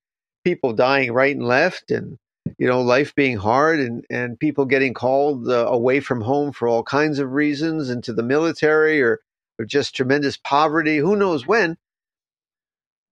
people 0.43 0.73
dying 0.73 1.13
right 1.13 1.37
and 1.37 1.47
left 1.47 1.93
and, 1.93 2.19
you 2.59 2.67
know, 2.67 2.83
life 2.83 3.15
being 3.15 3.37
hard 3.37 3.79
and, 3.79 4.05
and 4.11 4.37
people 4.37 4.65
getting 4.65 4.93
called 4.93 5.49
uh, 5.49 5.67
away 5.69 6.01
from 6.01 6.21
home 6.21 6.51
for 6.51 6.67
all 6.67 6.83
kinds 6.83 7.21
of 7.21 7.31
reasons 7.31 7.91
into 7.91 8.13
the 8.13 8.25
military 8.25 9.01
or, 9.01 9.21
or 9.61 9.65
just 9.65 9.95
tremendous 9.95 10.37
poverty, 10.37 10.97
who 10.97 11.15
knows 11.15 11.47
when, 11.47 11.77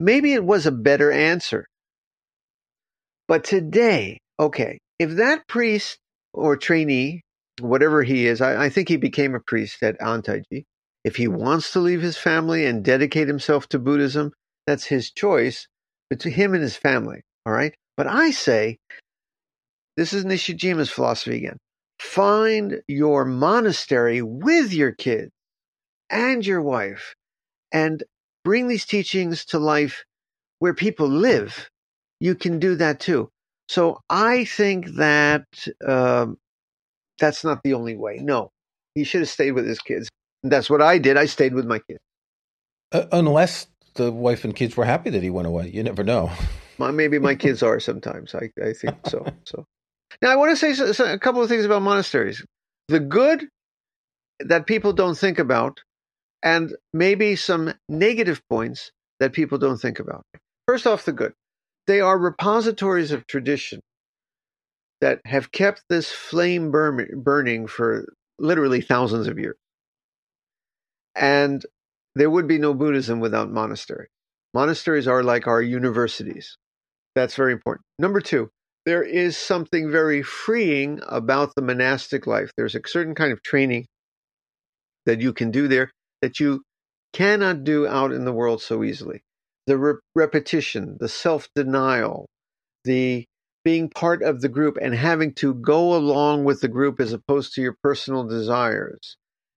maybe 0.00 0.32
it 0.32 0.44
was 0.44 0.66
a 0.66 0.72
better 0.72 1.12
answer. 1.12 1.68
But 3.32 3.44
today, 3.44 4.18
okay, 4.38 4.78
if 4.98 5.12
that 5.12 5.48
priest 5.48 5.96
or 6.34 6.54
trainee, 6.54 7.22
whatever 7.62 8.02
he 8.02 8.26
is, 8.26 8.42
I, 8.42 8.64
I 8.64 8.68
think 8.68 8.90
he 8.90 8.98
became 8.98 9.34
a 9.34 9.40
priest 9.40 9.82
at 9.82 9.98
Antaiji. 10.00 10.64
If 11.02 11.16
he 11.16 11.28
wants 11.28 11.72
to 11.72 11.80
leave 11.80 12.02
his 12.02 12.18
family 12.18 12.66
and 12.66 12.84
dedicate 12.84 13.28
himself 13.28 13.66
to 13.70 13.78
Buddhism, 13.78 14.32
that's 14.66 14.84
his 14.84 15.10
choice, 15.10 15.66
but 16.10 16.20
to 16.20 16.30
him 16.30 16.52
and 16.52 16.62
his 16.62 16.76
family, 16.76 17.22
all 17.46 17.54
right? 17.54 17.74
But 17.96 18.06
I 18.06 18.32
say, 18.32 18.76
this 19.96 20.12
is 20.12 20.26
Nishijima's 20.26 20.90
philosophy 20.90 21.38
again. 21.38 21.56
Find 22.00 22.82
your 22.86 23.24
monastery 23.24 24.20
with 24.20 24.74
your 24.74 24.92
kids 24.92 25.30
and 26.10 26.44
your 26.44 26.60
wife 26.60 27.14
and 27.72 28.04
bring 28.44 28.68
these 28.68 28.84
teachings 28.84 29.46
to 29.46 29.58
life 29.58 30.04
where 30.58 30.74
people 30.74 31.08
live. 31.08 31.70
You 32.22 32.36
can 32.36 32.60
do 32.60 32.76
that 32.76 33.00
too. 33.00 33.30
So 33.68 33.98
I 34.08 34.44
think 34.44 34.86
that 34.94 35.44
um, 35.84 36.38
that's 37.18 37.42
not 37.42 37.64
the 37.64 37.74
only 37.74 37.96
way. 37.96 38.18
No, 38.22 38.52
he 38.94 39.02
should 39.02 39.22
have 39.22 39.28
stayed 39.28 39.52
with 39.52 39.66
his 39.66 39.80
kids. 39.80 40.08
And 40.44 40.52
that's 40.52 40.70
what 40.70 40.80
I 40.80 40.98
did. 40.98 41.16
I 41.16 41.26
stayed 41.26 41.52
with 41.52 41.66
my 41.66 41.80
kids. 41.80 41.98
Uh, 42.92 43.06
unless 43.10 43.66
the 43.94 44.12
wife 44.12 44.44
and 44.44 44.54
kids 44.54 44.76
were 44.76 44.84
happy 44.84 45.10
that 45.10 45.24
he 45.24 45.30
went 45.30 45.48
away. 45.48 45.70
You 45.70 45.82
never 45.82 46.04
know. 46.04 46.30
Maybe 46.78 47.18
my 47.18 47.34
kids 47.34 47.60
are 47.60 47.80
sometimes. 47.80 48.36
I, 48.36 48.50
I 48.64 48.72
think 48.72 48.96
so. 49.08 49.26
So 49.44 49.64
now 50.22 50.30
I 50.30 50.36
want 50.36 50.52
to 50.52 50.56
say 50.56 50.74
so, 50.74 50.92
so, 50.92 51.12
a 51.12 51.18
couple 51.18 51.42
of 51.42 51.48
things 51.48 51.64
about 51.64 51.82
monasteries. 51.82 52.44
The 52.86 53.00
good 53.00 53.48
that 54.38 54.66
people 54.66 54.92
don't 54.92 55.18
think 55.18 55.40
about, 55.40 55.80
and 56.40 56.72
maybe 56.92 57.34
some 57.34 57.74
negative 57.88 58.40
points 58.48 58.92
that 59.18 59.32
people 59.32 59.58
don't 59.58 59.78
think 59.78 59.98
about. 59.98 60.22
First 60.68 60.86
off, 60.86 61.04
the 61.04 61.12
good. 61.12 61.32
They 61.86 62.00
are 62.00 62.18
repositories 62.18 63.12
of 63.12 63.26
tradition 63.26 63.80
that 65.00 65.20
have 65.26 65.52
kept 65.52 65.84
this 65.88 66.10
flame 66.10 66.70
burning 66.70 67.66
for 67.66 68.06
literally 68.38 68.80
thousands 68.80 69.28
of 69.28 69.38
years. 69.38 69.56
And 71.14 71.64
there 72.14 72.30
would 72.30 72.46
be 72.48 72.58
no 72.58 72.74
Buddhism 72.74 73.20
without 73.20 73.50
monasteries. 73.50 74.10
Monasteries 74.54 75.08
are 75.08 75.22
like 75.22 75.46
our 75.46 75.62
universities. 75.62 76.56
That's 77.14 77.36
very 77.36 77.52
important. 77.52 77.84
Number 77.98 78.20
two, 78.20 78.50
there 78.86 79.02
is 79.02 79.36
something 79.36 79.90
very 79.90 80.22
freeing 80.22 81.00
about 81.06 81.54
the 81.54 81.62
monastic 81.62 82.26
life. 82.26 82.52
There's 82.56 82.74
a 82.74 82.80
certain 82.86 83.14
kind 83.14 83.32
of 83.32 83.42
training 83.42 83.86
that 85.06 85.20
you 85.20 85.32
can 85.32 85.50
do 85.50 85.68
there 85.68 85.90
that 86.22 86.40
you 86.40 86.62
cannot 87.12 87.64
do 87.64 87.86
out 87.86 88.12
in 88.12 88.24
the 88.24 88.32
world 88.32 88.62
so 88.62 88.84
easily. 88.84 89.22
The 89.66 89.78
re- 89.78 89.94
repetition, 90.14 90.96
the 91.00 91.08
self 91.08 91.48
denial, 91.54 92.26
the 92.84 93.26
being 93.64 93.88
part 93.88 94.22
of 94.22 94.40
the 94.40 94.48
group 94.48 94.76
and 94.80 94.94
having 94.94 95.34
to 95.34 95.54
go 95.54 95.94
along 95.94 96.44
with 96.44 96.60
the 96.60 96.68
group 96.68 97.00
as 97.00 97.12
opposed 97.12 97.54
to 97.54 97.62
your 97.62 97.76
personal 97.82 98.24
desires, 98.24 99.16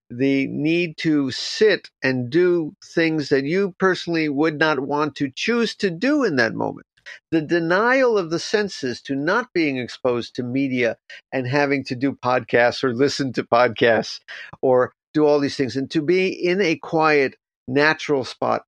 the 0.10 0.48
need 0.48 0.98
to 0.98 1.32
sit 1.32 1.90
and 2.04 2.30
do 2.30 2.74
things 2.94 3.30
that 3.30 3.46
you 3.46 3.74
personally 3.80 4.30
would 4.30 4.60
not 4.60 4.80
want 4.80 5.16
to 5.16 5.32
choose 5.36 5.76
to 5.76 5.90
do 5.90 6.24
in 6.24 6.36
that 6.36 6.54
moment. 6.54 6.86
The 7.32 7.42
denial 7.42 8.18
of 8.18 8.30
the 8.30 8.40
senses 8.40 9.02
to 9.04 9.16
not 9.16 9.50
being 9.54 9.78
exposed 9.78 10.36
to 10.36 10.44
media 10.44 10.98
and 11.32 11.48
having 11.48 11.84
to 11.86 11.96
do 11.96 12.14
podcasts 12.14 12.84
or 12.84 12.94
listen 12.94 13.34
to 13.34 13.44
podcasts 13.44 14.20
or 14.62 14.92
do 15.14 15.26
all 15.26 15.40
these 15.40 15.56
things 15.56 15.76
and 15.78 15.90
to 15.92 16.02
be 16.02 16.28
in 16.30 16.62
a 16.62 16.76
quiet, 16.78 17.36
natural 17.68 18.24
spot 18.24 18.64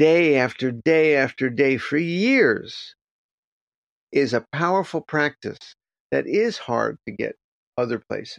day 0.00 0.38
after 0.38 0.72
day 0.72 1.14
after 1.14 1.50
day 1.50 1.76
for 1.76 1.98
years 1.98 2.94
is 4.10 4.32
a 4.32 4.46
powerful 4.50 5.02
practice 5.02 5.58
that 6.10 6.26
is 6.26 6.56
hard 6.56 6.96
to 7.06 7.12
get 7.12 7.36
other 7.76 8.02
places. 8.08 8.38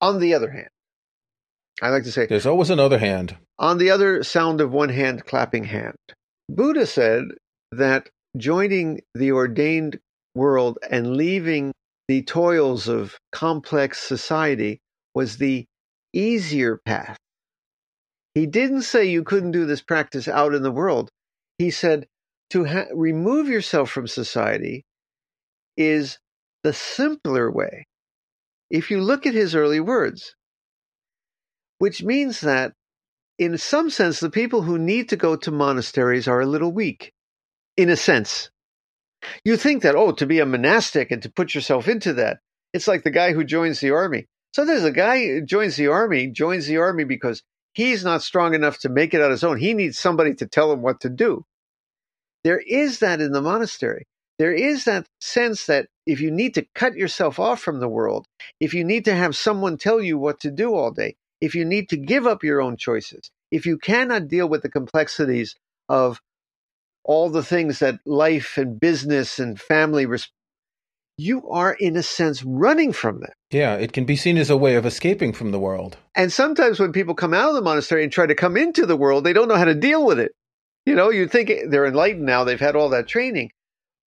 On 0.00 0.18
the 0.18 0.32
other 0.32 0.50
hand, 0.50 0.70
I 1.82 1.90
like 1.90 2.04
to 2.04 2.12
say 2.12 2.24
there's 2.24 2.46
always 2.46 2.70
another 2.70 2.98
hand. 2.98 3.36
On 3.58 3.76
the 3.76 3.90
other 3.90 4.22
sound 4.22 4.62
of 4.62 4.72
one 4.72 4.88
hand 4.88 5.26
clapping 5.26 5.64
hand, 5.64 5.96
Buddha 6.48 6.86
said 6.86 7.24
that 7.72 8.08
joining 8.38 9.02
the 9.14 9.32
ordained 9.32 9.98
world 10.34 10.78
and 10.90 11.14
leaving 11.18 11.72
the 12.08 12.22
toils 12.22 12.88
of 12.88 13.18
complex 13.32 14.00
society 14.00 14.78
was 15.14 15.36
the 15.36 15.66
easier 16.14 16.80
path. 16.86 17.18
He 18.36 18.46
didn't 18.46 18.84
say 18.84 19.06
you 19.06 19.24
couldn't 19.24 19.52
do 19.52 19.66
this 19.66 19.82
practice 19.82 20.28
out 20.28 20.54
in 20.54 20.62
the 20.62 20.72
world. 20.72 21.10
He 21.58 21.72
said 21.72 22.06
to 22.52 22.66
ha- 22.66 22.86
remove 22.94 23.48
yourself 23.48 23.90
from 23.90 24.08
society 24.08 24.84
is 25.76 26.18
the 26.64 26.74
simpler 26.74 27.50
way 27.50 27.86
if 28.70 28.90
you 28.90 29.00
look 29.00 29.26
at 29.26 29.34
his 29.34 29.54
early 29.54 29.80
words, 29.80 30.36
which 31.78 32.02
means 32.04 32.42
that 32.42 32.72
in 33.38 33.58
some 33.58 33.90
sense, 33.90 34.20
the 34.20 34.30
people 34.30 34.62
who 34.62 34.78
need 34.78 35.10
to 35.10 35.16
go 35.16 35.36
to 35.36 35.52
monasteries 35.52 36.28
are 36.28 36.40
a 36.40 36.46
little 36.46 36.72
weak, 36.72 37.12
in 37.76 37.90
a 37.90 37.96
sense. 37.96 38.50
You 39.44 39.56
think 39.56 39.82
that, 39.82 39.96
oh, 39.96 40.12
to 40.12 40.26
be 40.26 40.40
a 40.40 40.46
monastic 40.46 41.10
and 41.10 41.22
to 41.22 41.32
put 41.32 41.54
yourself 41.54 41.88
into 41.88 42.14
that, 42.14 42.38
it's 42.74 42.88
like 42.88 43.04
the 43.04 43.10
guy 43.12 43.34
who 43.34 43.44
joins 43.44 43.80
the 43.80 43.92
army. 43.92 44.26
So 44.54 44.64
there's 44.64 44.84
a 44.84 44.92
guy 44.92 45.26
who 45.26 45.42
joins 45.42 45.76
the 45.76 45.88
army, 45.88 46.28
joins 46.28 46.66
the 46.66 46.78
army 46.78 47.04
because 47.04 47.42
he's 47.76 48.02
not 48.02 48.22
strong 48.22 48.54
enough 48.54 48.78
to 48.78 48.88
make 48.88 49.12
it 49.12 49.20
on 49.20 49.30
his 49.30 49.44
own. 49.44 49.58
He 49.58 49.74
needs 49.74 49.98
somebody 49.98 50.34
to 50.36 50.46
tell 50.46 50.72
him 50.72 50.80
what 50.80 51.00
to 51.02 51.10
do. 51.10 51.44
There 52.42 52.58
is 52.58 53.00
that 53.00 53.20
in 53.20 53.32
the 53.32 53.42
monastery 53.42 54.06
there 54.38 54.52
is 54.52 54.84
that 54.84 55.06
sense 55.20 55.66
that 55.66 55.86
if 56.06 56.20
you 56.20 56.30
need 56.30 56.54
to 56.54 56.66
cut 56.74 56.94
yourself 56.94 57.38
off 57.38 57.60
from 57.60 57.80
the 57.80 57.88
world, 57.88 58.26
if 58.60 58.72
you 58.74 58.84
need 58.84 59.04
to 59.06 59.14
have 59.14 59.36
someone 59.36 59.76
tell 59.76 60.00
you 60.00 60.18
what 60.18 60.40
to 60.40 60.50
do 60.50 60.74
all 60.74 60.90
day, 60.90 61.16
if 61.40 61.54
you 61.54 61.64
need 61.64 61.90
to 61.90 61.96
give 61.96 62.26
up 62.26 62.42
your 62.42 62.62
own 62.62 62.76
choices, 62.76 63.30
if 63.50 63.66
you 63.66 63.78
cannot 63.78 64.28
deal 64.28 64.48
with 64.48 64.62
the 64.62 64.70
complexities 64.70 65.54
of 65.88 66.20
all 67.04 67.30
the 67.30 67.42
things 67.42 67.78
that 67.80 68.00
life 68.06 68.56
and 68.56 68.80
business 68.80 69.38
and 69.38 69.60
family 69.60 70.06
you 71.18 71.48
are 71.48 71.72
in 71.72 71.96
a 71.96 72.02
sense 72.02 72.42
running 72.42 72.92
from 72.92 73.20
them. 73.20 73.32
Yeah, 73.50 73.76
it 73.76 73.92
can 73.92 74.04
be 74.04 74.16
seen 74.16 74.36
as 74.36 74.50
a 74.50 74.56
way 74.56 74.74
of 74.74 74.84
escaping 74.84 75.32
from 75.32 75.50
the 75.50 75.58
world. 75.58 75.96
And 76.14 76.32
sometimes 76.32 76.78
when 76.78 76.92
people 76.92 77.14
come 77.14 77.32
out 77.32 77.48
of 77.48 77.54
the 77.54 77.62
monastery 77.62 78.02
and 78.02 78.12
try 78.12 78.26
to 78.26 78.34
come 78.34 78.56
into 78.56 78.86
the 78.86 78.96
world, 78.96 79.24
they 79.24 79.32
don't 79.32 79.48
know 79.48 79.56
how 79.56 79.64
to 79.64 79.74
deal 79.74 80.04
with 80.04 80.18
it. 80.18 80.32
You 80.84 80.94
know, 80.94 81.10
you 81.10 81.26
think 81.26 81.50
they're 81.68 81.86
enlightened 81.86 82.26
now, 82.26 82.44
they've 82.44 82.60
had 82.60 82.76
all 82.76 82.90
that 82.90 83.08
training, 83.08 83.50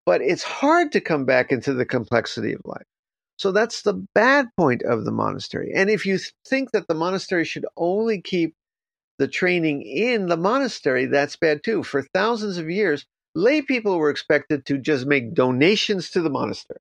but 0.06 0.22
it's 0.22 0.43
hard 0.43 0.93
to 0.93 1.02
come 1.02 1.26
back 1.26 1.52
into 1.52 1.74
the 1.74 1.86
complexity 1.86 2.54
of 2.54 2.62
life. 2.63 2.86
So 3.38 3.52
that's 3.52 3.82
the 3.82 4.06
bad 4.13 4.48
point 4.58 4.84
of 4.84 5.06
the 5.06 5.12
monastery. 5.12 5.72
And 5.76 5.89
if 5.89 6.06
you 6.06 6.19
think 6.48 6.72
that 6.72 6.88
the 6.88 6.93
monastery 6.93 7.45
should 7.45 7.65
only 7.76 8.22
keep 8.22 8.54
the 9.17 9.28
training 9.28 9.82
in 9.82 10.28
the 10.28 10.38
monastery, 10.38 11.06
that's 11.06 11.36
bad 11.36 11.63
too. 11.63 11.84
For 11.84 12.04
thousands 12.13 12.58
of 12.58 12.69
years, 12.69 13.06
lay 13.36 13.62
people 13.62 13.98
were 13.98 14.10
expected 14.10 14.65
to 14.67 14.78
just 14.78 15.06
make 15.06 15.34
donations 15.34 16.10
to 16.12 16.22
the 16.22 16.30
monastery. 16.30 16.80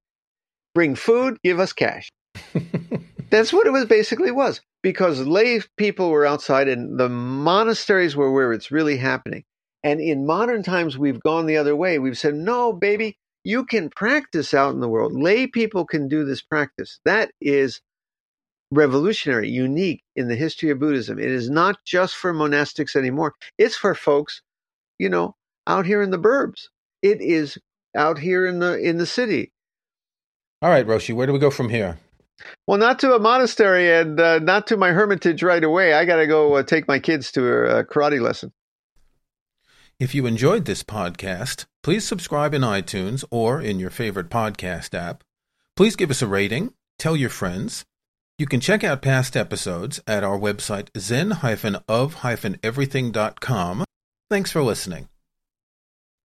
Bring 0.74 0.94
food, 0.94 1.38
give 1.42 1.60
us 1.60 1.72
cash. 1.72 2.08
that's 3.30 3.52
what 3.52 3.66
it 3.66 3.72
was 3.72 3.86
basically 3.86 4.30
was 4.30 4.60
because 4.82 5.26
lay 5.26 5.60
people 5.76 6.10
were 6.10 6.26
outside 6.26 6.68
and 6.68 6.98
the 6.98 7.08
monasteries 7.08 8.16
were 8.16 8.32
where 8.32 8.52
it's 8.52 8.70
really 8.70 8.96
happening. 8.96 9.44
And 9.84 10.00
in 10.00 10.26
modern 10.26 10.62
times, 10.62 10.98
we've 10.98 11.20
gone 11.20 11.46
the 11.46 11.56
other 11.56 11.76
way. 11.76 11.98
We've 11.98 12.18
said, 12.18 12.34
no, 12.34 12.72
baby, 12.72 13.16
you 13.44 13.64
can 13.64 13.90
practice 13.90 14.52
out 14.52 14.74
in 14.74 14.80
the 14.80 14.88
world. 14.88 15.12
Lay 15.12 15.46
people 15.46 15.84
can 15.84 16.08
do 16.08 16.24
this 16.24 16.42
practice. 16.42 17.00
That 17.04 17.30
is 17.40 17.80
revolutionary, 18.70 19.48
unique 19.48 20.02
in 20.16 20.28
the 20.28 20.36
history 20.36 20.70
of 20.70 20.78
Buddhism. 20.78 21.18
It 21.18 21.30
is 21.30 21.48
not 21.48 21.76
just 21.84 22.14
for 22.14 22.34
monastics 22.34 22.96
anymore. 22.96 23.34
It's 23.56 23.76
for 23.76 23.94
folks, 23.94 24.42
you 24.98 25.08
know, 25.08 25.36
out 25.66 25.86
here 25.86 26.02
in 26.02 26.10
the 26.10 26.18
burbs. 26.18 26.68
It 27.02 27.20
is 27.20 27.58
out 27.96 28.18
here 28.18 28.46
in 28.46 28.58
the 28.58 28.78
in 28.78 28.98
the 28.98 29.06
city. 29.06 29.52
All 30.60 30.70
right, 30.70 30.86
Roshi, 30.86 31.14
where 31.14 31.26
do 31.26 31.32
we 31.32 31.38
go 31.38 31.50
from 31.50 31.68
here? 31.68 31.98
Well, 32.66 32.78
not 32.78 32.98
to 33.00 33.14
a 33.14 33.18
monastery 33.18 33.92
and 33.92 34.20
uh, 34.20 34.38
not 34.38 34.66
to 34.68 34.76
my 34.76 34.92
hermitage 34.92 35.42
right 35.42 35.62
away. 35.62 35.94
I 35.94 36.04
got 36.04 36.16
to 36.16 36.26
go 36.26 36.54
uh, 36.54 36.62
take 36.62 36.88
my 36.88 36.98
kids 36.98 37.30
to 37.32 37.46
a, 37.46 37.80
a 37.80 37.84
karate 37.84 38.20
lesson. 38.20 38.52
If 39.98 40.14
you 40.14 40.26
enjoyed 40.26 40.64
this 40.64 40.84
podcast, 40.84 41.66
please 41.82 42.06
subscribe 42.06 42.54
in 42.54 42.62
iTunes 42.62 43.24
or 43.30 43.60
in 43.60 43.80
your 43.80 43.90
favorite 43.90 44.30
podcast 44.30 44.94
app. 44.94 45.24
Please 45.76 45.96
give 45.96 46.10
us 46.10 46.22
a 46.22 46.26
rating, 46.26 46.72
tell 46.98 47.16
your 47.16 47.30
friends. 47.30 47.84
You 48.38 48.46
can 48.46 48.60
check 48.60 48.84
out 48.84 49.02
past 49.02 49.36
episodes 49.36 50.00
at 50.06 50.22
our 50.22 50.38
website 50.38 50.88
zen-of-everything.com. 50.96 53.84
Thanks 54.30 54.52
for 54.52 54.62
listening. 54.62 55.08